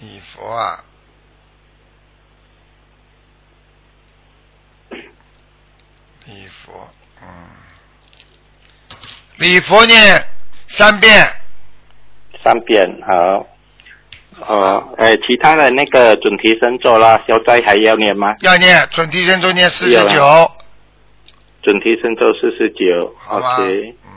[0.00, 0.84] 礼佛啊，
[6.26, 6.88] 礼佛，
[7.22, 7.28] 嗯，
[9.38, 10.28] 礼佛念
[10.68, 11.34] 三遍，
[12.42, 13.48] 三遍，好。
[14.46, 18.34] 哦，哎，其他的那个准提神咒啦，消灾还要念吗？
[18.40, 20.50] 要念准提神咒念四十九，
[21.62, 24.10] 准提神咒四十九？，OK，嗯，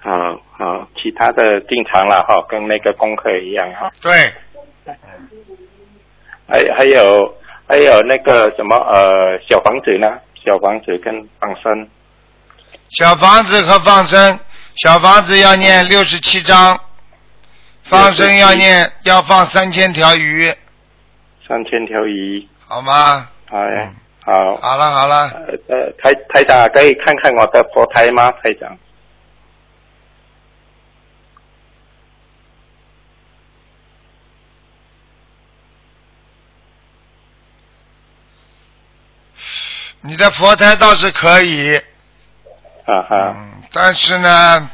[0.00, 3.90] 好好，其他的正常了哈，跟那个功课一样哈。
[4.02, 4.32] 对，
[6.46, 7.34] 还还有
[7.68, 10.06] 还有那个什么呃小房子呢？
[10.44, 11.88] 小房子跟放生
[12.88, 14.38] 小房子和放生，
[14.74, 16.80] 小房子要念六十七章，
[17.90, 20.46] 放生要念要放三千条鱼，
[21.48, 23.28] 三千条鱼，好吗？
[23.50, 24.56] 哎嗯，好。
[24.58, 28.30] 好了好了，呃呃，台台长可以看看我的佛台吗？
[28.44, 28.78] 台长，
[40.02, 41.76] 你的佛台倒是可以，
[42.86, 44.70] 啊哈，嗯，但是呢，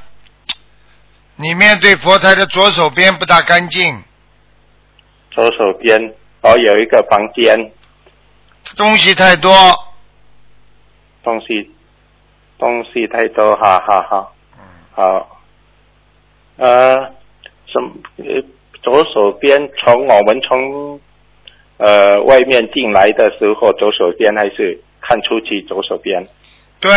[1.37, 4.03] 你面对佛台的左手边不大干净，
[5.31, 7.71] 左手边哦有一个房间，
[8.77, 9.53] 东西太多，
[11.23, 11.71] 东西
[12.59, 14.33] 东西太多，哈哈哈。
[14.59, 15.41] 嗯，好，
[16.57, 16.97] 呃，
[17.67, 18.43] 什么呃
[18.83, 21.01] 左手边从我们从
[21.77, 26.27] 呃外面进来的时候，左手边还是看出去左手边，
[26.81, 26.91] 对。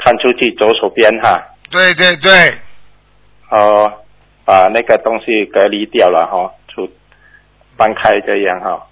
[0.00, 1.42] 看出去左手边哈。
[1.70, 2.54] 对对对，
[3.50, 3.92] 哦，
[4.44, 6.88] 把那个东西隔离掉了哈，就
[7.76, 8.86] 搬开这样哈。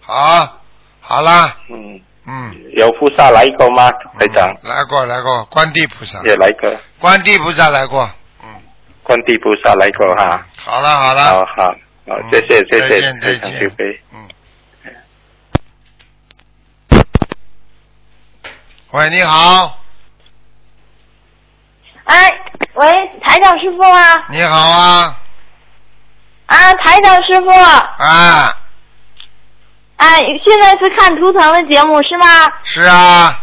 [0.00, 0.60] 好，
[1.00, 3.90] 好啦，嗯，嗯，有菩萨来过吗？
[4.18, 4.52] 台长？
[4.62, 8.08] 嗯来过来过，观地菩萨，也来过，观地菩萨来过，
[8.42, 8.48] 嗯，
[9.02, 10.46] 观地菩萨来过哈。
[10.56, 11.22] 好了好好了，
[11.56, 11.74] 好。
[12.06, 14.00] 好，嗯谢谢谢谢非常慈悲。
[14.12, 14.28] 嗯。
[18.92, 19.80] 喂，你好，
[22.04, 22.30] 哎，
[22.74, 24.24] 喂，台长师傅啊！
[24.28, 25.16] 你好啊，
[26.46, 28.56] 啊，台长师傅，啊，
[29.96, 32.26] 哎，现在是看图腾的节目是吗？
[32.62, 33.40] 是啊，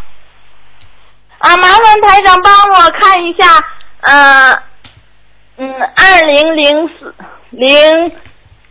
[1.40, 3.48] 啊，麻烦台长帮我看一下，
[4.02, 4.52] 呃，
[5.58, 7.16] 嗯，二零零四
[7.50, 8.12] 零，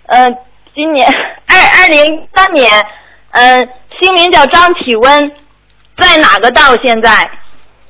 [0.07, 0.31] 呃，
[0.73, 1.13] 今年
[1.49, 2.87] 二二零三年，
[3.33, 5.35] 嗯、姓名叫张启温，
[5.97, 6.77] 在哪个道？
[6.81, 7.29] 现在？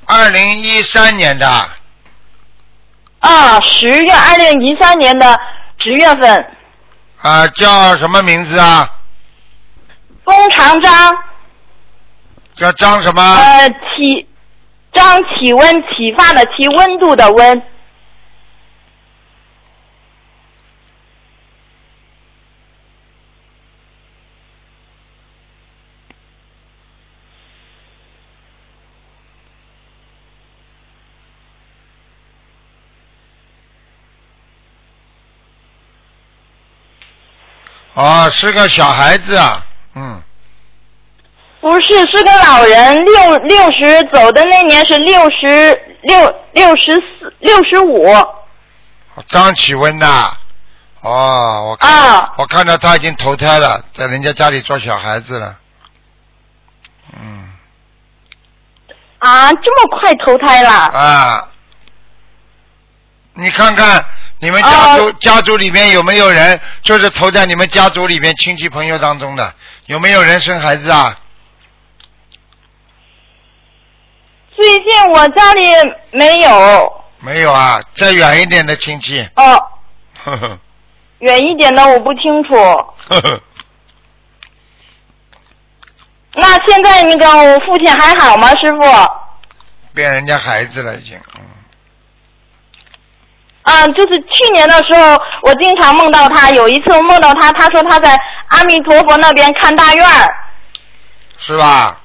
[0.06, 1.68] 二零一三年的，
[3.20, 5.38] 啊，十月二零一三年的
[5.78, 6.50] 十月份，
[7.20, 8.90] 啊，叫什么名字啊？
[10.24, 11.12] 弓长张，
[12.54, 13.22] 叫张什么？
[13.22, 14.26] 呃，启
[14.92, 17.62] 张启温，启发的启，温度的温。
[37.94, 40.22] 哦，是个小孩子啊，嗯，
[41.60, 48.06] 不是，是个老人，六六十走的那年是六十六六十四六十五。
[49.28, 50.06] 张启温的，
[51.00, 52.32] 哦，我看、啊。
[52.38, 55.56] 我看到他已经投胎了，在人家家里做小孩子了，
[57.12, 57.50] 嗯，
[59.18, 60.70] 啊，这么快投胎了？
[60.70, 61.48] 啊，
[63.34, 64.02] 你看看
[64.40, 69.54] 你们家族、家族里面有没有人就是投在你们家族里面亲戚朋友当中的，
[69.86, 71.18] 有没有人生孩子啊？
[74.56, 75.62] 最近我家里
[76.10, 79.62] 没有，没有啊，再远一点的亲戚，哦，
[80.24, 80.58] 呵 呵
[81.18, 82.54] 远一点的我不清楚。
[82.54, 83.42] 呵呵，
[86.34, 88.80] 那现在那个我父亲还好吗，师傅？
[89.92, 91.42] 变人家孩子了已经，嗯，
[93.70, 96.50] 啊，就是去年的时候，我经常梦到他。
[96.50, 98.18] 有一次我梦到他，他说他在
[98.48, 100.34] 阿弥陀佛那边看大院儿。
[101.36, 102.00] 是吧？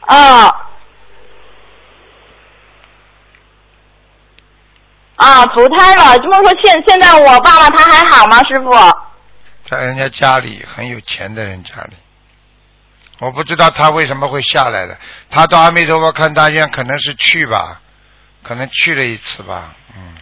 [0.00, 0.52] 啊。
[5.14, 6.18] 啊，投胎了。
[6.18, 8.72] 这么说现现在我爸爸他还好吗，师傅？
[9.62, 11.96] 在人家家里很有钱的人家里，
[13.20, 14.98] 我不知道他为什么会下来的。
[15.30, 17.80] 他到阿弥陀佛看大院，可能是去吧，
[18.42, 20.14] 可能去了一次吧，嗯，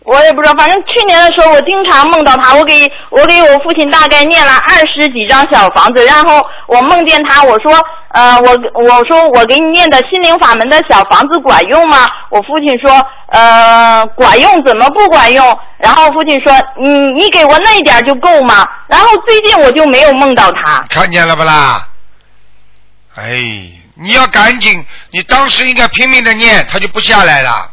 [0.00, 7.72] 我也不知道，反正去年的时候我经常梦到他，我给我给我父亲大概念了二十几张小房子，然后我梦见他，我说
[8.12, 12.08] 呃，我我说我给你念的心灵法门的小房子管用吗？
[12.30, 12.90] 我父亲说，
[13.28, 15.58] 呃，管用，怎么不管用？
[15.78, 18.66] 然后父亲说，你你给我那一点就够吗？
[18.88, 20.84] 然后最近我就没有梦到他。
[20.88, 21.86] 看见了不啦？
[23.14, 23.32] 哎，
[23.94, 27.69] 你要赶紧，你当时应该拼命的念，他就不下来了。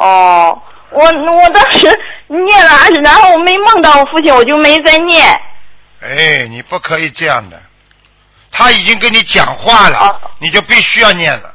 [0.00, 1.86] 哦，我我当时
[2.28, 2.70] 念了，
[3.02, 5.28] 然后我没梦到我父亲，我就没再念。
[6.00, 7.60] 哎，你不可以这样的，
[8.50, 11.54] 他已经跟你讲话了，你就必须要念了。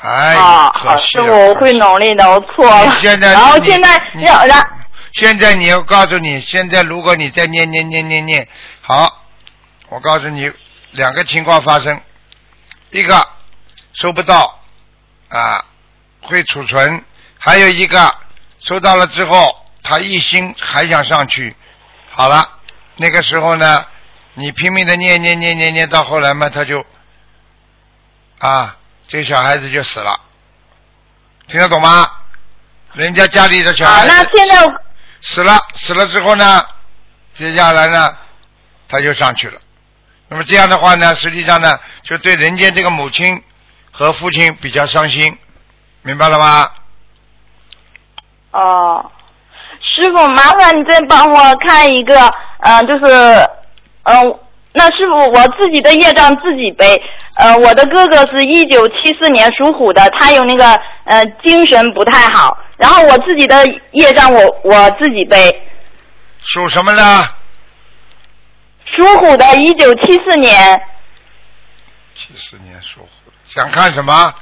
[0.00, 2.84] 哎，啊，可惜了是我会努力的，我错了。
[2.84, 4.62] 你现在然后现在你让让
[5.14, 8.46] 现在你要告诉你，现在如果你再念念念念念，
[8.82, 9.24] 好，
[9.88, 10.52] 我告诉你
[10.92, 12.00] 两个情况发生，
[12.90, 13.26] 一个
[13.94, 14.60] 收不到
[15.28, 15.64] 啊，
[16.22, 17.00] 会储存；
[17.38, 18.14] 还有一个
[18.62, 21.54] 收到了之后，他一心还想上去，
[22.10, 22.48] 好了，
[22.96, 23.86] 那个时候呢，
[24.34, 26.84] 你拼命的念念念念念，到后来嘛，他就
[28.38, 28.76] 啊，
[29.08, 30.20] 这个小孩子就死了，
[31.48, 32.10] 听得懂吗？
[32.94, 34.12] 人家家里的小啊，孩子。
[34.12, 34.64] 那现在
[35.22, 36.66] 死了，死了之后呢，
[37.34, 38.16] 接下来呢，
[38.88, 39.60] 他就上去了。
[40.28, 43.42] 那么这样的话呢，实际上呢，就对人间这个母亲
[43.98, 45.34] 和父亲比较伤心，
[46.02, 46.68] 明白了吗？
[48.50, 49.10] 哦，
[49.80, 52.30] 师傅，麻烦你再帮我看一个，
[52.60, 53.48] 嗯、就是，
[54.02, 54.38] 嗯、
[54.74, 57.00] 那师傅我自己的业障自己背，
[57.36, 60.74] 呃，我的哥哥是一九七四年属虎的，他有那个
[61.04, 65.62] 呃精神不太好，然后我自己的业障我我自己背，
[66.44, 67.26] 属什么呢？
[68.84, 70.82] 属虎的，一九七四年，
[72.14, 73.06] 七四年属虎。
[73.06, 73.15] 的，
[73.56, 74.34] 想看什么？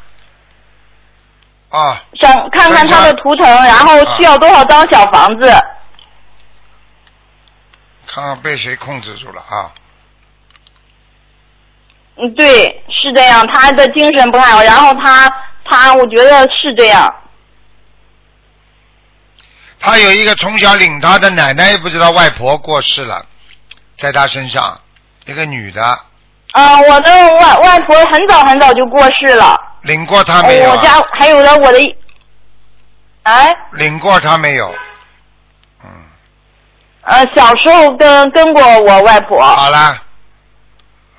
[1.71, 5.49] 啊，想看看他的图腾，然后需要多少张小房子？
[8.07, 9.73] 看看被谁控制住了啊？
[12.17, 15.29] 嗯，对，是这样，他的精神不太好，然后他
[15.65, 17.13] 他，我觉得是这样。
[19.81, 23.27] 他有一个从小领他的奶奶，也不知道外婆过世了，
[23.99, 24.81] 在他身上，
[25.27, 26.01] 一个女的，
[26.55, 30.83] 啊，我的外外婆很早很早就过世了，领过她没有我啊？
[30.85, 31.97] 家还有的我的，
[33.25, 34.73] 哎，领过他没有？
[35.83, 35.91] 嗯
[37.03, 39.43] 呃，小时候跟跟过我外婆。
[39.43, 40.01] 好啦，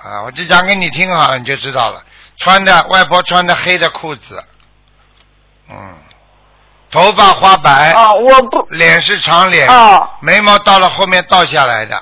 [0.02, 2.02] 啊，我就讲给你听好了，你就知道了。
[2.38, 4.42] 穿的外婆穿的黑的裤子，
[5.70, 5.98] 嗯，
[6.92, 12.02] 头发花白，哦，我不，脸是长脸，哦眉毛到了后面倒下来的，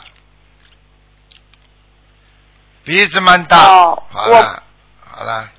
[2.83, 4.63] 鼻子蛮大，哦好了，
[5.09, 5.49] 好了，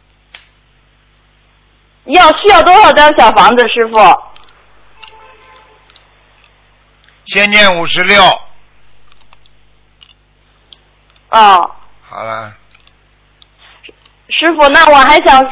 [2.04, 4.22] 要需要多少张小房子，师傅？
[7.26, 8.22] 先念五十六，
[11.30, 11.70] 哦，
[12.06, 12.54] 好了，
[14.28, 15.42] 师傅，那我还想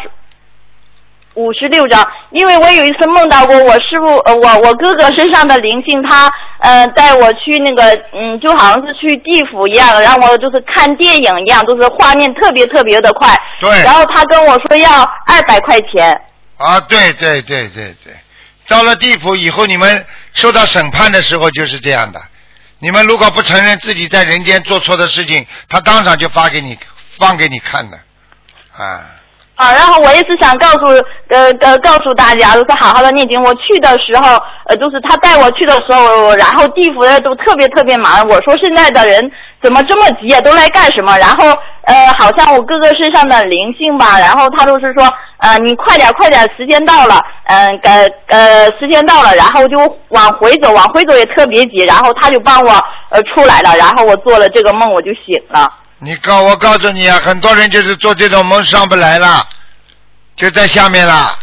[1.34, 13.34] 五十六张，因为我有一次梦到过我师傅，呃，我我哥哥身上的灵性，他呃带我去那个，嗯，就好像是去地府一样，让我就是看电影一样，就是画面特别特别的快。
[13.60, 16.20] 对然后他跟我说要二百块钱。
[16.58, 18.12] 啊，对对对对对，
[18.68, 22.20] 到了地府以后，你们受到审判的时候就是这样的。
[22.78, 26.78] 你们如果不承认自己在人间做错的事情，他当场就发给你
[27.18, 27.96] 放给你看的，
[28.76, 29.00] 啊，
[29.54, 30.86] 啊，然后我也是想告诉
[31.28, 33.40] 呃呃告诉大家，就是好好的念经。
[33.42, 38.26] 我去的时候，呃，就是他带我去的时候，然后地府的都特别特别忙。
[38.28, 39.30] 我说现在的人
[39.62, 40.40] 怎么这么急啊？
[40.40, 41.16] 都来干什么？
[41.18, 41.44] 然后
[41.82, 45.04] 呃，好像我哥哥身上的灵性吧，然后他都是说，
[45.38, 49.76] 呃，你快点快点，时间到了，嗯、呃呃时间到了，然后就
[50.08, 52.72] 往回走，往回走也特别急，然后他就帮我
[53.10, 55.68] 呃出来了，然后我做了这个梦，我就醒了。
[56.04, 59.48] 你告我告诉你啊，很多人就是做这种梦上不来了，
[60.34, 61.38] 就在下面了，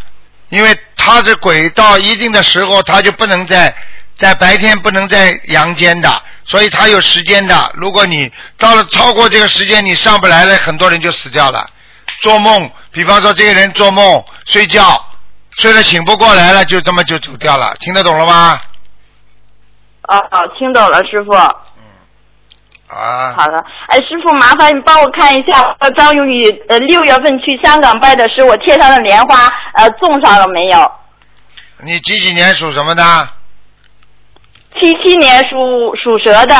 [0.49, 3.74] 因为他是鬼，到一定的时候他就不能在
[4.18, 6.12] 在白天不能在阳间的，
[6.43, 7.72] 所以他有时间的。
[7.76, 11.66] 如果你到了超过这个时间，你上不来了，很多人就死掉了。
[12.22, 15.05] 做梦，比方说这个人做梦睡觉，
[15.51, 18.60] 睡了醒不过来了，就这么就走掉了，听得懂了吗？
[20.10, 21.32] 哦哦，听懂了，师傅。
[22.89, 30.91] 啊，好的，哎，师傅，麻烦你帮我看一下，呃，张永宇，呃，六月份去香港拜的时候，我贴上的莲花，呃，种上了没有？
[31.83, 33.29] 你几几年属什么的？
[34.79, 36.55] 七七年属属蛇的，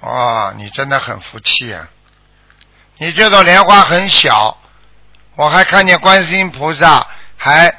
[0.00, 1.88] 哦，你真的很福气啊！
[2.98, 4.56] 你这朵莲花很小，
[5.36, 7.06] 我还看见观世音菩萨
[7.36, 7.74] 还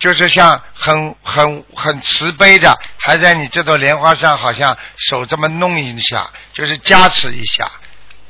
[0.00, 7.70] 就是像很很很慈悲的，还在你这朵莲花上，好像手这么弄一下，就是加持一下。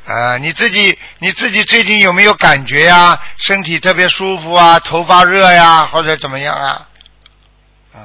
[0.06, 3.18] 啊，你自己你自己最近有没有感觉呀？
[3.38, 6.86] 身体特别舒服啊，头发热呀，或者怎么样啊？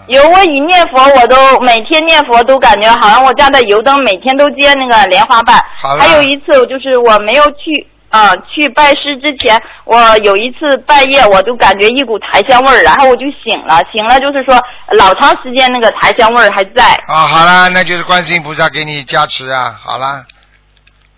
[0.07, 5.59] 有我一念佛，我都每天念佛都感觉好像我家的油灯每天都接那个莲花瓣。
[5.75, 14.57] 好了还有一次就是我没有去呃去拜师之前，我有一次半夜我就感觉一股檀香味儿，然后我就醒了，醒了就是说
[14.91, 16.93] 老长时间那个檀香味儿还在。
[17.07, 20.25] 啊，好啦，那就是观世音菩萨给你加持啊，好啦，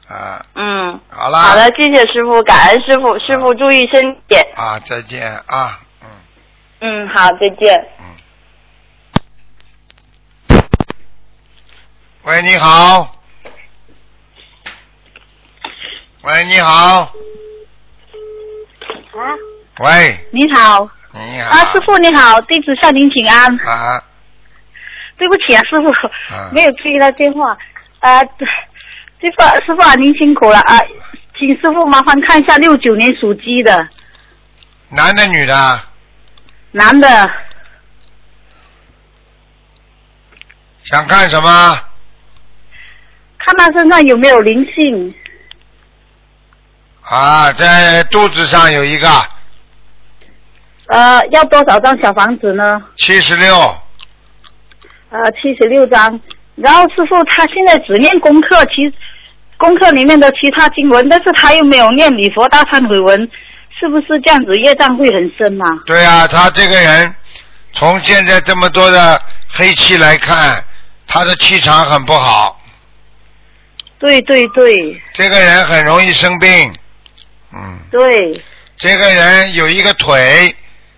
[0.10, 4.36] 啊，嗯，好啦，好的，谢谢师傅，感恩师傅，师傅注意身体。
[4.56, 6.10] 啊，再见啊，嗯。
[6.82, 7.88] 嗯，好，再见。
[8.00, 8.06] 嗯
[12.24, 13.17] 喂，你好。
[16.28, 16.70] 喂，你好。
[17.00, 17.10] 啊，
[19.80, 20.90] 喂，你好。
[21.14, 21.50] 你好。
[21.50, 23.58] 啊，师傅你好，弟子向您请安。
[23.66, 24.04] 啊，
[25.18, 25.88] 对不起啊，师傅，
[26.36, 27.58] 啊没有注意到电话。
[28.00, 28.30] 啊，师
[29.38, 30.78] 傅，师傅啊，您辛苦了啊，
[31.40, 33.88] 请师傅麻烦看一下六九年属鸡的
[34.90, 35.82] 男的女的？
[36.72, 37.08] 男的，
[40.84, 41.80] 想看什么？
[43.38, 45.16] 看他身上有没有灵性。
[47.10, 49.10] 啊，在肚子上有一个
[50.88, 52.82] 呃，要多少张小房子呢？
[52.98, 53.56] 七十六，
[55.10, 56.20] 呃，七十六张。
[56.56, 58.94] 然后师傅他现在只念功课，其
[59.58, 63.20] 功课里面的其他经文，但是他又没有念礼佛大忏悔文，
[63.80, 65.66] 是不是这样子业障会很深啊？
[65.86, 67.16] 对啊，他这个人
[67.72, 70.62] 从现在这么多的黑气来看，
[71.08, 72.60] 他的气场很不好，
[74.00, 76.74] 对对对这个人很容易生病。
[77.54, 78.44] 嗯，对，
[78.78, 80.56] 这个人有一个腿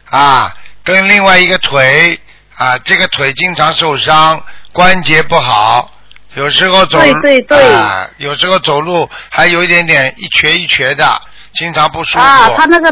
[0.10, 2.20] 啊，跟另外一个腿
[2.58, 5.92] 啊，这个腿经常受伤，关节不好，
[6.36, 11.06] 有时候走对对对啊，有时候走路还有一点点一瘸一瘸的，
[11.54, 12.24] 经常不舒服。
[12.24, 12.92] 啊，他那个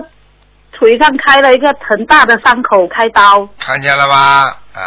[0.72, 4.58] 腿上开了一个很大的伤口，开刀看见了吧？
[4.74, 4.82] 啊，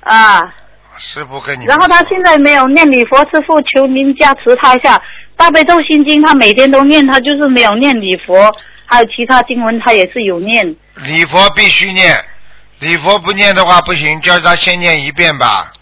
[0.00, 0.54] 啊。
[0.98, 5.00] 师傅跟你然后他现在没有念礼佛，师傅求您加持他一下。
[5.36, 8.54] 大悲咒心经他每天都念，他就是没有念礼佛，
[8.86, 10.76] 还有其他经文他也是有念。
[10.96, 12.24] 礼佛必须念，
[12.78, 15.72] 礼佛不念的话不行，叫他先念一遍吧，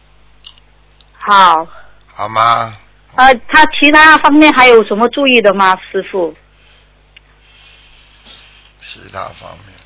[1.18, 1.66] 好，
[2.14, 2.74] 好吗？
[3.16, 6.34] 呃，他其他方面还有什么注意的吗，师傅？
[8.80, 9.76] 其他方面，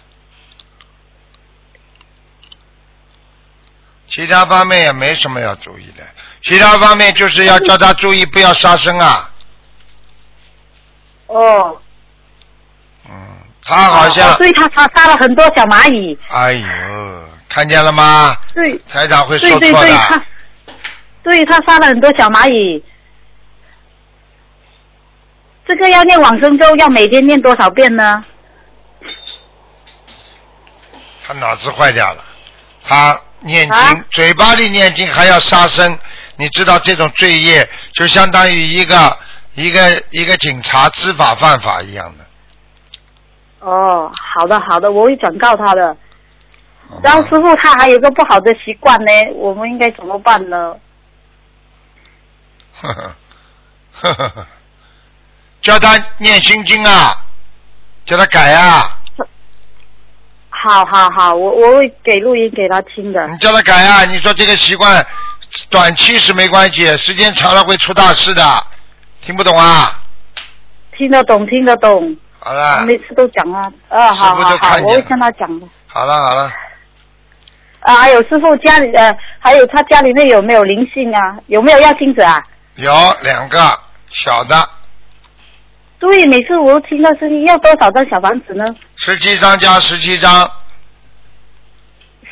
[4.08, 6.04] 其他方面也没什么要注意的，
[6.42, 9.30] 其他方面就是要叫他注意不要杀生啊。
[11.39, 11.80] 哦，
[13.09, 13.12] 嗯
[13.66, 18.37] 他好像哦，对他他杀了很多小蚂蚁，哎呦，看见了吗？
[18.55, 19.97] 对，台长会对对对，说错的。
[19.97, 20.24] 他，
[21.22, 22.85] 对他杀了很多小蚂蚁。
[25.66, 28.22] 这个要念往生咒，要每天念多少遍呢？
[31.26, 32.22] 他脑子坏掉了，
[32.87, 35.99] 他念经，啊嘴巴里念经还要杀生，
[36.37, 39.18] 你知道这种罪业就相当于一个
[39.55, 42.24] 一个一个警察知法犯法一样的。
[43.61, 45.96] 哦，好的好的，我会转告他的。
[47.02, 50.76] 然后师傅他还有个不好的习惯呢，我们应该怎么办呢？
[52.80, 53.14] 呵呵
[54.02, 54.46] 呵呵呵，
[55.62, 57.11] 叫他念心经啊，
[58.05, 58.98] 叫他改啊，
[60.50, 63.26] 好好好，我我会给录音给他听的。
[63.28, 64.05] 你叫他改啊！
[64.05, 65.07] 你说这个习惯
[65.70, 68.66] 短期是没关系，时间长了会出大事的，
[69.25, 70.01] 听不懂啊？
[70.97, 72.16] 听得懂，听得懂。
[72.39, 75.66] 好了我，每次都讲啊，啊，好我会跟他讲的。
[75.87, 76.53] 好了，好了，
[77.81, 81.39] 啊，还有师傅家里呃，还有他家里面有没有灵性啊？
[81.47, 82.43] 有没有要金子啊？
[82.75, 83.59] 有两个
[84.11, 84.68] 小的，
[85.99, 88.64] 对，每次我都听到声音，要多少张小房子呢？
[88.97, 90.51] 十七张加十七张，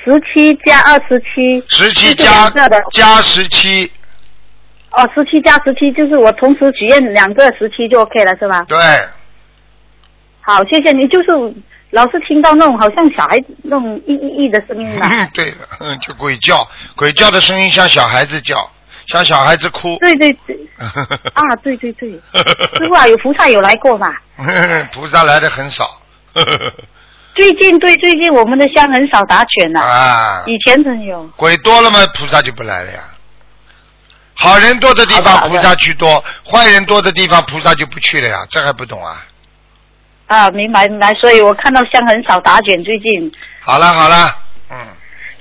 [0.05, 2.51] 十七加二十七，十七加。
[2.91, 3.91] 加十七，
[4.93, 8.65] 哦，十七加十七，就是我同时许愿两个十七就 OK 了，是吧？
[8.69, 8.79] 对，
[10.41, 11.09] 好，谢谢你。
[11.09, 11.29] 就是
[11.91, 15.07] 老是听到那种好像小孩子那种咿咿咿的声音嘛。
[15.11, 16.67] 嗯， 对的，嗯，就鬼叫，
[16.97, 18.57] 鬼叫的声音像小孩子叫，
[19.07, 19.97] 像小孩子哭。
[20.01, 20.57] 对对对，
[21.35, 24.09] 啊，对对对，师傅啊，有菩萨有来过嘛？
[24.93, 25.89] 菩萨来的很少。
[27.35, 31.27] 最近对最近我们的香很少打卷了、啊，以前真有。
[31.37, 33.01] 鬼多了嘛，菩萨就不来了呀。
[34.35, 39.25] 好人多的地方菩萨去多，坏人多的地方菩萨就不去了呀，这还不懂啊？
[40.27, 43.33] 啊，明白明白，所以我看到香很少打卷，最近。
[43.61, 44.35] 好了好了，
[44.71, 44.79] 嗯，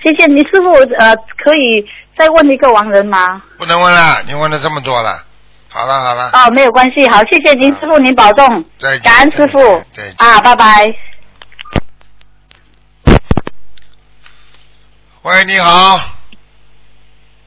[0.04, 1.86] 谢谢你，师傅呃，可以
[2.18, 3.42] 再问一个亡人吗？
[3.58, 5.24] 不能问了，你问了这么多了。
[5.70, 9.02] 好了好了，哦，没有关系，好，谢谢您，师傅您保重，再见。
[9.02, 9.58] 感恩师傅
[9.94, 10.16] 再见。
[10.18, 10.94] 啊，拜拜。
[15.22, 16.02] 喂，你好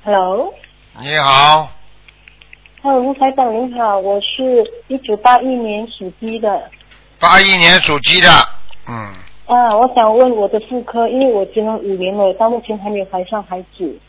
[0.04, 0.54] ，Hello，
[1.00, 1.68] 你好
[2.80, 6.70] ，Hello，卢台长您好，我是一九八一年属鸡的。
[7.18, 8.28] 八一年属鸡的，
[8.86, 8.94] 嗯，
[9.46, 14.00] 啊，我想问我的妇科，因为我结婚五年了，到目前还没有怀上孩子。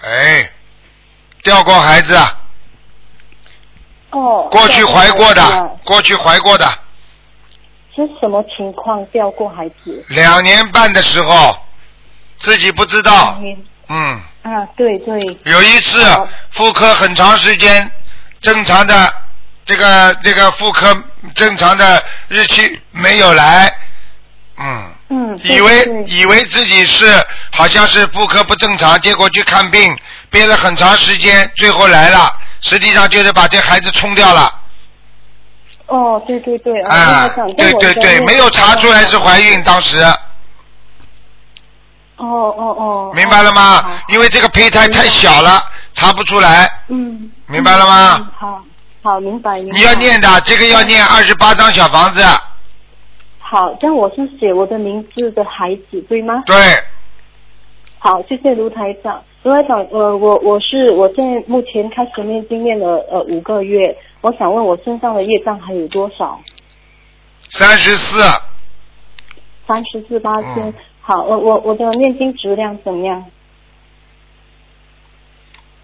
[0.00, 0.50] 哎，
[1.42, 2.40] 掉过孩子啊，
[4.12, 4.48] 哦。
[4.50, 6.64] 过去怀过的，过去怀过的，
[7.94, 10.02] 是什么情况掉过孩子？
[10.08, 11.54] 两年半的时候，
[12.38, 15.20] 自己不知道，嗯嗯，啊，对对。
[15.44, 16.02] 有一次
[16.52, 17.90] 妇科很长时间
[18.40, 19.12] 正常的
[19.64, 20.96] 这个这个妇科
[21.34, 23.74] 正常的日期没有来，
[24.58, 25.40] 嗯，嗯。
[25.42, 27.06] 以为以为自己是
[27.50, 29.94] 好像是妇科不正常，结果去看病，
[30.30, 32.32] 憋了很长时间，最后来了，
[32.62, 34.60] 实际上就是把这孩子冲掉了。
[35.86, 36.80] 哦，对对对。
[36.82, 40.02] 啊，对对对，没有查出来是怀孕，当时
[42.24, 43.12] 哦哦哦。
[43.14, 44.00] 明白了吗？
[44.08, 45.62] 因为这个胚胎太小了，
[45.92, 46.68] 查不出来。
[46.88, 47.30] 嗯。
[47.46, 48.16] 明白了吗？
[48.18, 48.64] 嗯好，
[49.02, 49.78] 好，明白明白。
[49.78, 52.22] 你要念的，这个要念二十八张小房子。
[53.38, 56.42] 好，这样我是写我的名字的孩子，对吗？
[56.46, 56.56] 对。
[57.98, 59.22] 好，谢谢卢台长。
[59.42, 66.40] 卢台长，呃，我我是我现在目前开始念经念了呃五个月，我想问我身上的业障还有多少？
[67.50, 68.22] 三十四，
[69.68, 70.72] 三十四八千。
[71.04, 73.24] 嗯好，我我我的念经质量怎么样？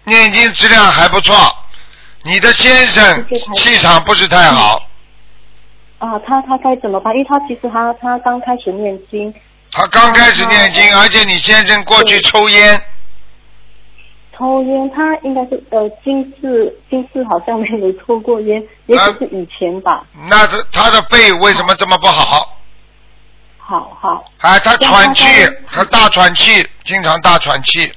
[0.03, 1.35] 念经质量还不错。
[2.23, 4.83] 你的先生气场不是太好，
[5.99, 7.13] 啊，他他该怎么办？
[7.13, 9.31] 因为他其实他他刚开始念经，
[9.71, 12.81] 他刚开始念经，而且你先生过去抽烟，
[14.35, 20.03] 抽烟，他应该是呃今世今世好像没有抽过烟，也许是以前吧。
[20.29, 22.57] 那是他的肺为什么这么不好？
[23.71, 24.23] 好好。
[24.39, 25.23] 哎，他喘气
[25.71, 27.89] 他大喘气，经常大喘气，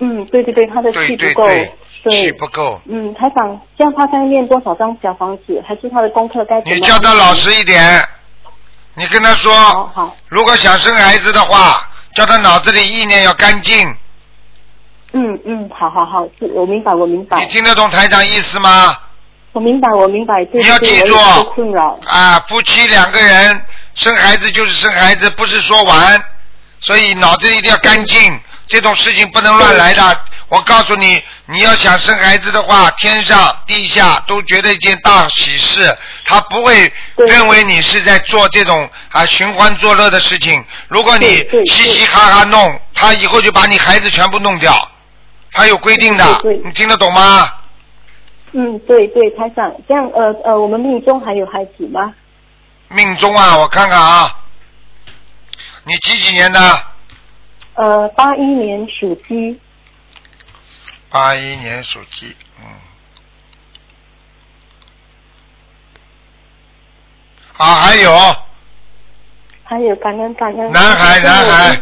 [0.00, 1.46] 嗯，对对对，他的气不够。
[1.46, 1.72] 对
[2.10, 2.80] 气不够。
[2.84, 5.62] 嗯，台长，这样他该念多少张小房子？
[5.66, 6.74] 还是他的功课该怎么？
[6.74, 8.06] 你叫他老实一点，
[8.94, 9.52] 你跟他说
[9.94, 11.82] 好，如果想生孩子的话，
[12.14, 13.88] 叫他脑子里意念要干净。
[15.14, 17.38] 嗯嗯，好好好，我明白，我明白。
[17.40, 18.96] 你听得懂台长意思吗？
[19.52, 20.44] 我明白，我明白。
[20.44, 21.16] 对你要记住。
[22.06, 23.60] 啊，夫妻两个人
[23.98, 26.22] 生孩子就是生孩子，不是说玩，
[26.78, 30.20] 所以脑子一定要干净，这种事情不能乱来的。
[30.48, 36.92] 我告诉你，你要想生孩子的话，天上地下都觉得一件大喜事，他不会
[37.26, 40.64] 认为你是在做这种啊寻欢作乐的事情。
[40.86, 44.88] 如果你嘻嘻哈哈弄，他以后就把你孩子全部弄掉，
[45.50, 46.24] 他有规定的，
[46.64, 47.52] 你听得懂吗？
[48.52, 52.14] 嗯，对对，台长，这样呃呃，我们命中还有孩子吗？
[52.90, 54.34] 命中啊，我看看啊，
[55.84, 56.82] 你几几年的？
[57.74, 59.60] 呃，八一年属鸡。
[61.10, 62.64] 八一年属鸡，嗯。
[67.58, 68.36] 啊，还有
[69.64, 70.72] 还有感恩感恩。
[70.72, 71.80] 男孩，男孩，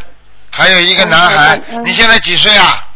[0.50, 1.60] 还有一个男孩。
[1.84, 2.88] 你现在几岁啊？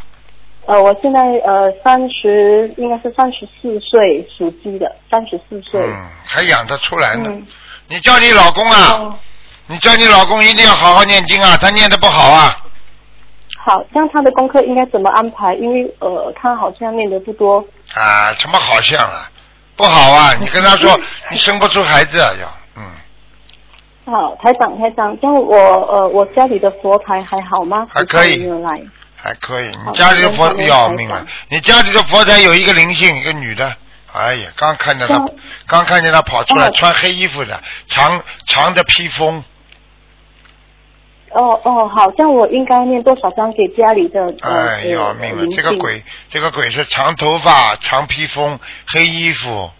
[0.67, 5.81] 呃，我现在呃三十，应该是三十四岁，属鸡的，三十四岁。
[5.81, 7.31] 嗯，还养得出来呢。
[7.31, 7.47] 嗯
[7.91, 9.19] 你叫你老公啊，
[9.67, 12.57] 你叫你老公一定要好好念经啊，他念的不好啊。
[13.59, 15.55] 好，这样他的功课应该怎么安排？
[15.57, 17.59] 因为呃，他好像念的不多。
[17.95, 19.29] 啊，什么好像啊？
[19.75, 20.33] 不好啊！
[20.41, 20.99] 你跟他说，
[21.33, 22.83] 你生不出孩子啊，要嗯。
[24.07, 27.89] 好，台长台长，我呃我家里的佛台还好吗？
[27.93, 28.49] 还可以？
[29.17, 31.27] 还可以，你家里的佛要命了！
[31.49, 33.75] 你家里的佛台有一个灵性，一个女的，
[34.13, 35.25] 哎呀，刚看见他，
[35.67, 36.71] 刚看见他跑出来，哦。
[36.75, 39.45] 穿黑衣服的，长长的披风，
[41.31, 45.47] 哦哦，好，像我应该念多少张给家里的呃哎，要命了！
[45.55, 48.59] 这个鬼，这个鬼是长头发、长披风、
[48.89, 49.71] 黑衣服，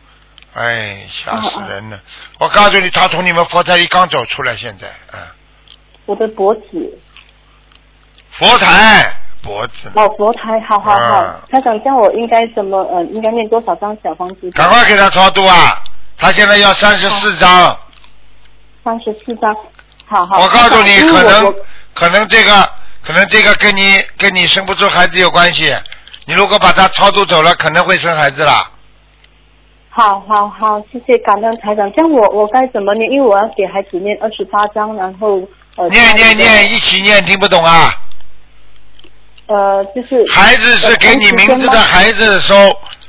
[0.55, 2.01] 哎，吓死人了！
[2.39, 5.19] 我告诉你，他从你们佛台里刚走出来，现在，嗯，
[6.07, 6.99] 我的脖子。
[8.31, 9.13] 佛台
[9.43, 14.51] 脖子，哦佛台，好好好，啊台长，叫我应该怎么呃应该念多少张小房子？
[14.51, 15.83] 赶快给他超度啊！
[16.17, 17.77] 他现在要三十四张。
[18.85, 19.55] 三十四张，
[20.07, 20.43] 好好。
[20.43, 21.55] 我告诉你，可能
[21.95, 22.69] 可能这个
[23.03, 25.75] 可能这个跟你跟你生不出孩子有关系。
[26.27, 28.71] 你如果把他超度走了，可能会生孩子啦。
[29.89, 31.91] 好好好，谢谢感恩台长。
[31.95, 33.11] 像我我该怎么念？
[33.11, 35.41] 因为我要给孩子念二十八章，然后
[35.77, 37.91] 呃念念念，一起念，听不懂啊？
[39.51, 42.55] 呃，就是孩子是给你名字的孩子收，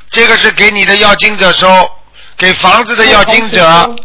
[0.09, 1.67] 这个是给你的要经者收，
[2.35, 3.95] 给房子的要经者，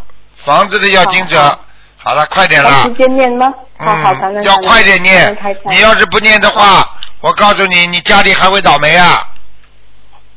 [0.45, 1.59] 房子的要经者。
[1.97, 2.91] 好了，快点了同。
[2.91, 3.51] 时间念吗？
[3.79, 4.13] 好好，
[4.43, 5.35] 要快点念。
[5.65, 6.87] 你要是不念的话，
[7.21, 9.25] 我告诉你，你家里还会倒霉啊！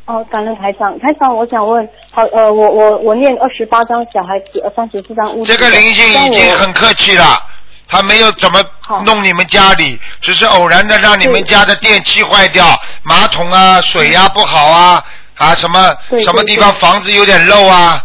[0.07, 5.45] 哦，感恩台长，台长，我想问，好，呃，我我我念二十八张小孩子，呃，三十四张物。
[5.45, 7.39] 这个灵性已经很客气了，
[7.91, 8.63] 他没有怎么
[9.05, 12.65] 弄你们家里，只是偶然的让你们家的电器坏掉，
[13.03, 15.05] 马桶啊、水呀、不好啊，
[15.37, 18.03] 啊什么什么地方房子有点漏啊，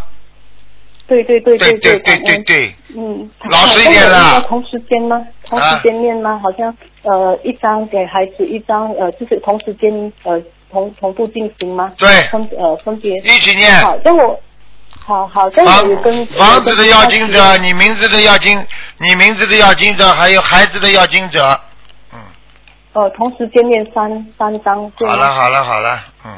[1.06, 5.22] 对对对对对对对对对，嗯，老实一点啦啊好那我同时间吗？
[5.44, 6.40] 同时间念吗？
[6.42, 11.92] 好像呃，一张给孩子，一张呃，就是同时间呃同同步进行吗？
[11.96, 12.08] 对。
[12.32, 13.14] 分呃分别。
[13.18, 13.72] 一起念。
[13.80, 14.40] 好，但我
[15.06, 18.66] 好好，但我也跟房子的要经者，你名字的要经，
[18.98, 21.60] 你名字的要经者，还有孩子的要经者。
[22.12, 22.18] 嗯。
[22.92, 26.32] 哦同时见面三三张，好了好了好了，嗯，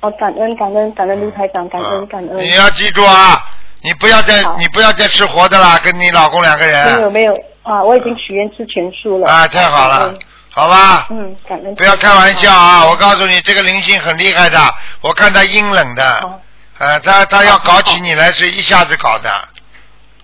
[0.00, 2.36] 哦，感恩感恩感恩卢台长，感恩感恩。
[2.36, 3.42] 你要记住啊，
[3.82, 7.32] 你不要再你不要再吃活的啦，跟你老公两个人没有没有
[7.62, 9.26] 啊，我已经许愿吃全素了。
[9.26, 10.14] 啊，太好了，
[10.50, 11.06] 好吧。
[11.10, 11.74] 嗯，感恩。
[11.74, 12.84] 不要开玩笑啊！
[12.86, 14.58] 我告诉你，这个灵性很厉害的，
[15.00, 16.40] 我看他阴冷的，
[16.78, 19.30] 呃，他他要搞起你来是一下子搞的，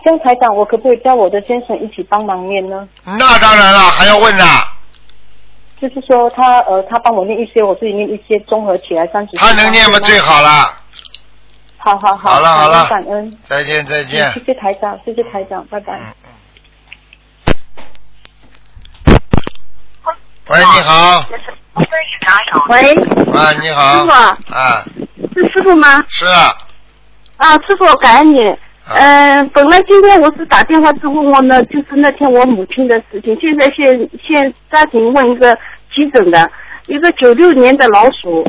[0.04, 2.86] 这样台长，我可不可以叫我的先生一起帮忙念呢？
[3.04, 4.44] 那当然了，还要问呢？
[5.80, 9.36] 就是说他呃，他帮我念一些，我自己念一些，综合起来三十。
[9.36, 10.78] 他能念吗最好了。
[11.78, 12.30] 好好好。
[12.30, 13.36] 好了好了感恩。
[13.48, 15.98] 再见再见嗯谢谢台长，谢谢台长，拜拜。
[20.48, 21.24] 喂，你好，
[22.68, 22.94] 喂，
[23.32, 24.10] 啊，你好，师傅
[24.54, 25.01] 啊，是
[25.52, 25.86] 师傅吗？
[26.08, 26.56] 是啊，
[27.36, 28.38] 啊，师傅，感恩你。
[28.94, 33.38] 嗯、本来今天我是打电话是问我呢，就是那天我母亲的事情。
[33.40, 35.56] 现在现现抓紧问一个
[35.94, 36.50] 急诊的，
[36.86, 38.44] 一个九六年的老鼠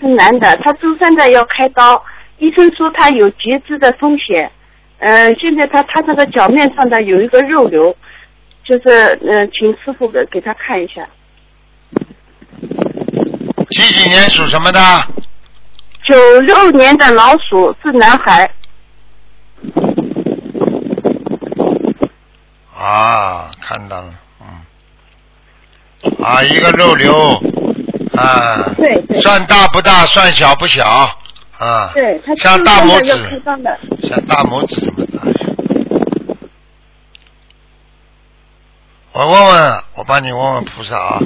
[0.00, 2.00] 是男的，他周三的要开刀，
[2.38, 4.50] 医生说他有截肢的风险。
[4.98, 7.94] 嗯、现在他他这个脚面上的有一个肉瘤，
[8.64, 11.06] 就是嗯、呃请师傅给给他看一下。
[13.70, 14.78] 几几年属什么的？
[16.06, 18.50] 九六年的老鼠是男孩。
[22.76, 24.46] 啊，看到了，嗯，
[26.22, 27.14] 啊，一个肉瘤，
[28.14, 29.20] 啊，对对。
[29.22, 30.84] 算大不大，算小不小，
[31.58, 33.40] 啊，对，像大拇指，
[34.06, 35.22] 像大拇指这么大。
[39.12, 41.18] 我问问，我帮你问问菩萨啊，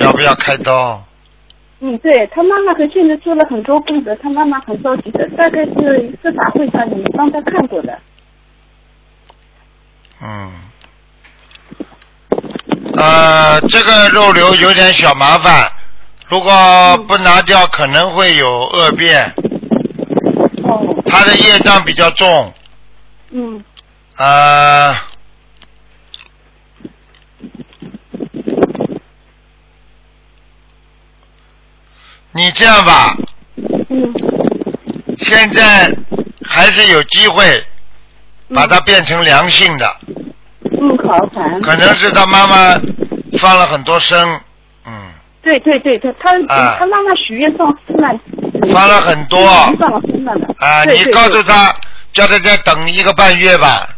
[0.00, 1.02] 要不要开刀？
[1.80, 7.98] 嗯，对他妈妈和现在做了很多功德，他妈妈很着急的，大概是司法会上你帮他看过的。
[10.20, 10.52] 嗯，
[12.96, 15.70] 呃，这个肉瘤有点小麻烦，
[16.28, 19.32] 如果不拿掉，可能会有恶变。
[20.64, 21.00] 哦。
[21.06, 22.52] 他的业障比较重，
[23.30, 23.62] 嗯，
[24.16, 24.92] 呃，
[32.38, 33.16] 你这样吧，
[33.90, 34.14] 嗯，
[35.18, 35.92] 现在
[36.46, 37.62] 还是有机会
[38.54, 39.96] 把它变成良性的，
[40.80, 41.60] 嗯，好，感恩。
[41.60, 42.80] 可能是他妈妈
[43.40, 44.40] 放了很多生，
[44.86, 44.92] 嗯
[45.42, 48.20] 对对对，他、啊他妈妈许愿放四万，
[48.72, 49.40] 放了很多
[49.78, 50.46] 放了四万了。
[50.58, 51.74] 啊，你告诉他，
[52.12, 53.88] 叫他再等一个半月吧。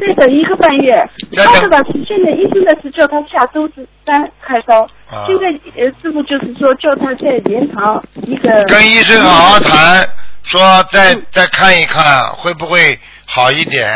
[0.00, 0.92] 再等一个半月。
[1.32, 3.68] 再等他的吧现在医生的是叫他下周
[4.06, 5.46] 三开刀，啊现在
[5.76, 8.48] 呃师傅就是说叫他再延长一个。
[8.64, 10.08] 跟医生好好谈，
[10.42, 13.88] 说再再看一看会不会好一点。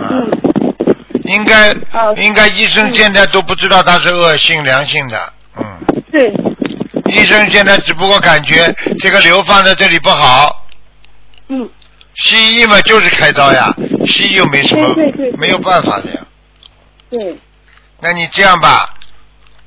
[0.00, 0.30] 嗯。
[1.24, 1.72] 应该
[2.16, 5.64] 应该医生现在都不知道他是恶性良性的，嗯。
[6.10, 6.32] 对。
[7.12, 10.66] 医生现在只不过感觉这个瘤放在这里不好。
[11.48, 11.68] 嗯。
[12.16, 13.72] 西医嘛就是开刀呀，
[14.06, 16.26] 西医又没什么对对对对没有办法的呀。
[17.10, 17.38] 对。
[18.00, 18.98] 那你这样吧，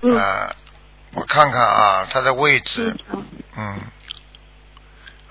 [0.01, 0.55] 嗯呃，
[1.13, 2.95] 我看看啊，他的位置，
[3.57, 3.79] 嗯，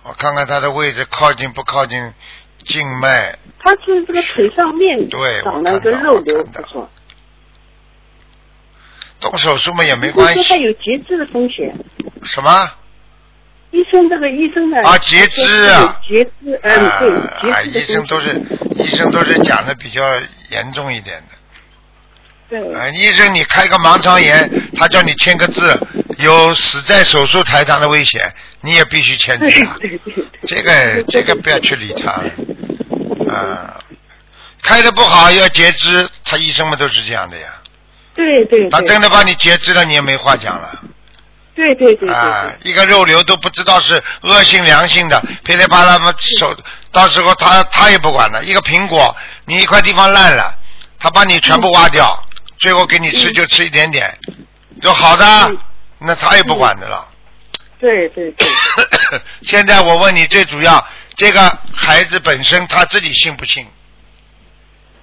[0.04, 2.14] 我看看他的位置靠近不靠近
[2.64, 6.88] 静脉，他是这个腿上面对长了一个肉瘤，不错。
[9.18, 10.48] 动手术嘛也没关系。
[10.48, 11.76] 他有截肢的风险。
[12.22, 12.70] 什么？
[13.72, 14.76] 医生这个医生呢？
[14.82, 16.90] 啊，截肢啊，截肢，嗯，
[17.40, 18.42] 对，截啊，肢的医生都是
[18.76, 20.02] 医生都是讲的比较
[20.50, 21.34] 严重一点的。
[22.50, 22.74] 对。
[22.74, 25.74] 啊，医生你开个盲肠炎，他叫你签个字，
[26.18, 29.76] 有死在手术台上的危险，你也必须签字啊。
[29.80, 32.30] 对对对，这个这个不要去理他了，
[33.34, 33.80] 啊，
[34.62, 37.46] 开的不好要截肢，他医生们都是这样的呀。
[38.14, 40.68] 对对他真的把你截肢了，你也没话讲了。
[41.54, 46.54] 对对对对啊，一个肉瘤都不知道是恶性良性的，噼里啪啦嘛手，
[46.90, 48.42] 到时候他他也不管了。
[48.42, 50.54] 一个苹果，你一块地方烂了，
[50.98, 52.18] 他把你全部挖掉，
[52.58, 54.16] 最后给你吃就吃一点点，
[54.80, 55.24] 就好的，
[55.98, 57.06] 那他也不管的了。
[57.78, 58.48] 对对对，
[59.42, 60.82] 现在我问你，最主要
[61.16, 61.40] 这个
[61.74, 63.66] 孩子本身他自己信不信？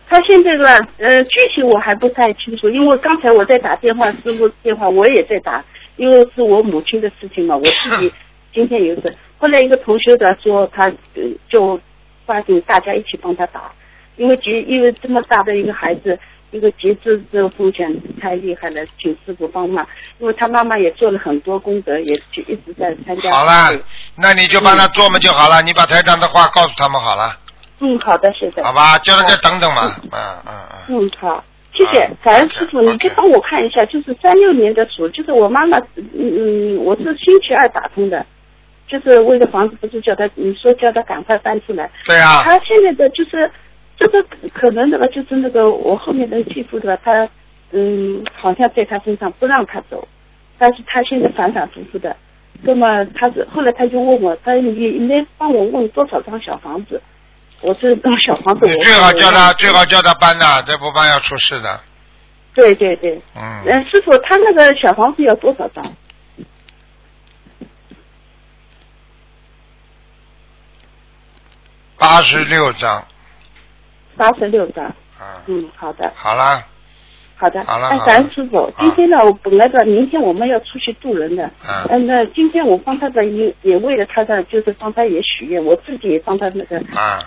[0.09, 5.63] 他现在呢，呃，具体我还不太清楚，因为刚才我在打电话，师傅电话我也在打，
[5.99, 8.11] 因为是我母亲的事情嘛， 我自己
[8.53, 9.13] 今天有事。
[9.37, 11.79] 后来一个同学的说他呃就
[12.25, 13.71] 发给大家一起帮他打，
[14.15, 16.17] 因为截因为这么大的一个孩子，
[16.51, 17.85] 一个截肢这个风险
[18.19, 19.85] 太厉害了，请师傅帮忙，
[20.19, 23.31] 因为他妈妈也做了很多功德，也就一直在参加。
[23.31, 23.77] 好了，
[24.15, 27.37] 那你就帮他做嘛就好了，你把台长的话告诉他们好了，
[27.79, 28.61] 嗯，好的，谢谢。
[28.63, 28.97] 好吧？
[28.99, 30.53] 叫他再等等嘛， 嗯嗯
[30.89, 30.97] 嗯。
[31.05, 31.43] 嗯，好，
[31.79, 38.25] 谢谢，感恩师傅，你就帮我看一下，就是三六年的鼠，就是我妈妈，嗯嗯，我是星期二打通的，
[38.85, 41.89] 就是为了房子，不是叫他，你说叫他赶快搬出来。
[42.05, 42.43] 对啊。
[42.43, 43.49] 他现在的就是
[43.97, 44.21] 这个
[44.53, 47.29] 可能的吧，就是那个我后面的继父的吧，他
[47.71, 50.05] 嗯，好像在他身上不让他走，
[50.57, 52.13] 但是他现在反反复复的。
[52.61, 57.01] 那么他是后来他就问我，他说你你能帮我问多少张小房子？
[57.61, 61.81] 我这张小房子你最好叫他最好叫他搬呐，再不搬要出事的。
[62.53, 65.83] 对对对，嗯，嗯，师傅，他那个小房子要多少张？
[71.97, 73.05] 八十六张，
[74.15, 74.85] 八十六张。
[74.85, 76.65] 啊，嗯，好的，好啦，
[77.39, 77.61] 好的。
[77.61, 86.77] 哎，好了好了感恩师傅，今天呢，我本来的明天我们要出去渡人的，啊嗯，那今天我帮他的也也为了他的，就是帮他也许愿，我自己也帮他那个，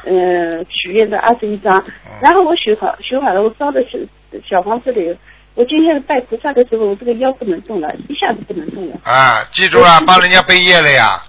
[0.04, 1.82] 嗯，呃，许愿的二十一张，
[2.20, 4.06] 然后我许好许好了，我烧的是
[4.48, 5.16] 小房子里，
[5.54, 8.96] 我今天拜菩萨的时候，我这个腰不能动了，一下子不能动了。
[9.04, 11.22] 啊，记住了，帮人家背业了呀。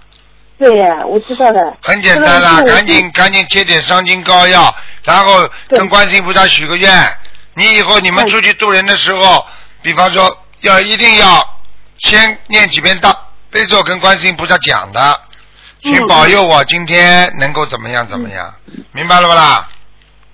[0.56, 1.76] 对呀，我知道了。
[1.82, 4.72] 很简单啦，赶紧赶紧贴点伤筋膏药，
[5.04, 6.88] 然后跟观世音菩萨许个愿。
[7.54, 9.46] 你以后你们出去渡人的时候，
[9.82, 11.58] 比方说要一定要
[11.98, 13.16] 先念几遍大
[13.50, 15.20] 悲咒，跟观世音菩萨讲的，
[15.84, 18.54] 嗯请保佑我今天能够怎么样怎么样，
[18.92, 19.68] 明白了不啦？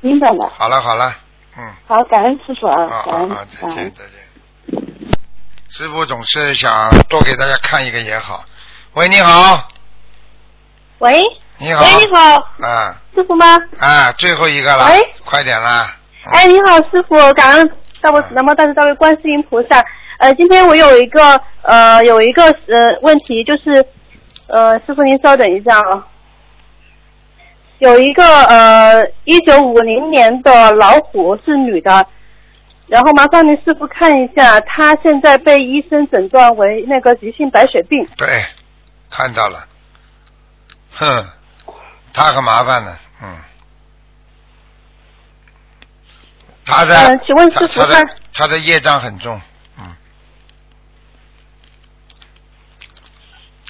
[0.01, 0.51] 明白了。
[0.57, 1.14] 好了好了，
[1.59, 3.75] 嗯，好，感恩师傅啊，好感恩好好，再。
[3.75, 4.14] 见再见。
[5.68, 8.45] 师傅总是想多给大家看一个也好。
[8.95, 9.68] 喂，你好，
[10.99, 11.23] 喂，
[11.59, 12.35] 你好，喂，你好，
[12.66, 13.59] 啊师傅吗？
[13.79, 15.97] 啊，最后一个了，喂快点啦。
[16.25, 17.71] 哎，你好，师傅，感恩
[18.03, 19.83] 大我南无大慈大悲观世音菩萨。
[20.18, 23.87] 呃，今天我有一个呃有一个呃问题，就是
[24.47, 26.07] 呃，师傅您稍等一下啊。
[27.79, 32.07] 有一个呃，一九五零年的老虎是女的，
[32.87, 38.07] 然后麻烦您师傅看一下，她现在被医生诊断为那个急性白血病。
[38.18, 38.45] 对，
[39.09, 39.61] 看到了，
[40.93, 41.27] 哼，
[42.12, 42.93] 他很麻烦的，
[43.23, 43.39] 嗯，
[46.64, 49.40] 他的，嗯请问师傅他的他他的业障很重，
[49.78, 49.96] 嗯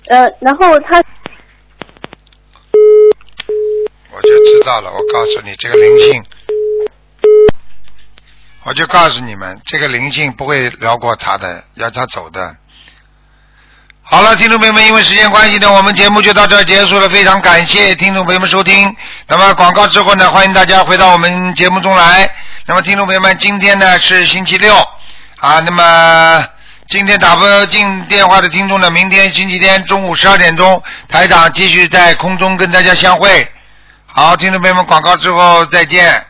[0.08, 1.02] 呃，然后他
[4.12, 4.92] 我就知道了。
[4.92, 6.24] 我告诉你，这个灵性，
[8.64, 12.56] 我就告诉你们，这个灵性不会饶过他的，要他走的。
[14.02, 17.08] 好了，听众朋友们，因为时间关系呢，我们节目就到这儿结束了。
[17.08, 18.94] 非常感谢听众朋友们收听。
[19.28, 22.28] 那么广告之后呢，欢迎大家回到我们节目中来。
[22.66, 24.74] 那么听众朋友们，今天呢是星期六
[25.38, 26.46] 啊，那么
[26.88, 33.50] 今天打不进电话的听众呢，明天星期天中午十二点钟，台长继续在空中跟大家相会。
[34.06, 36.29] 好，听众朋友们，广告之后再见。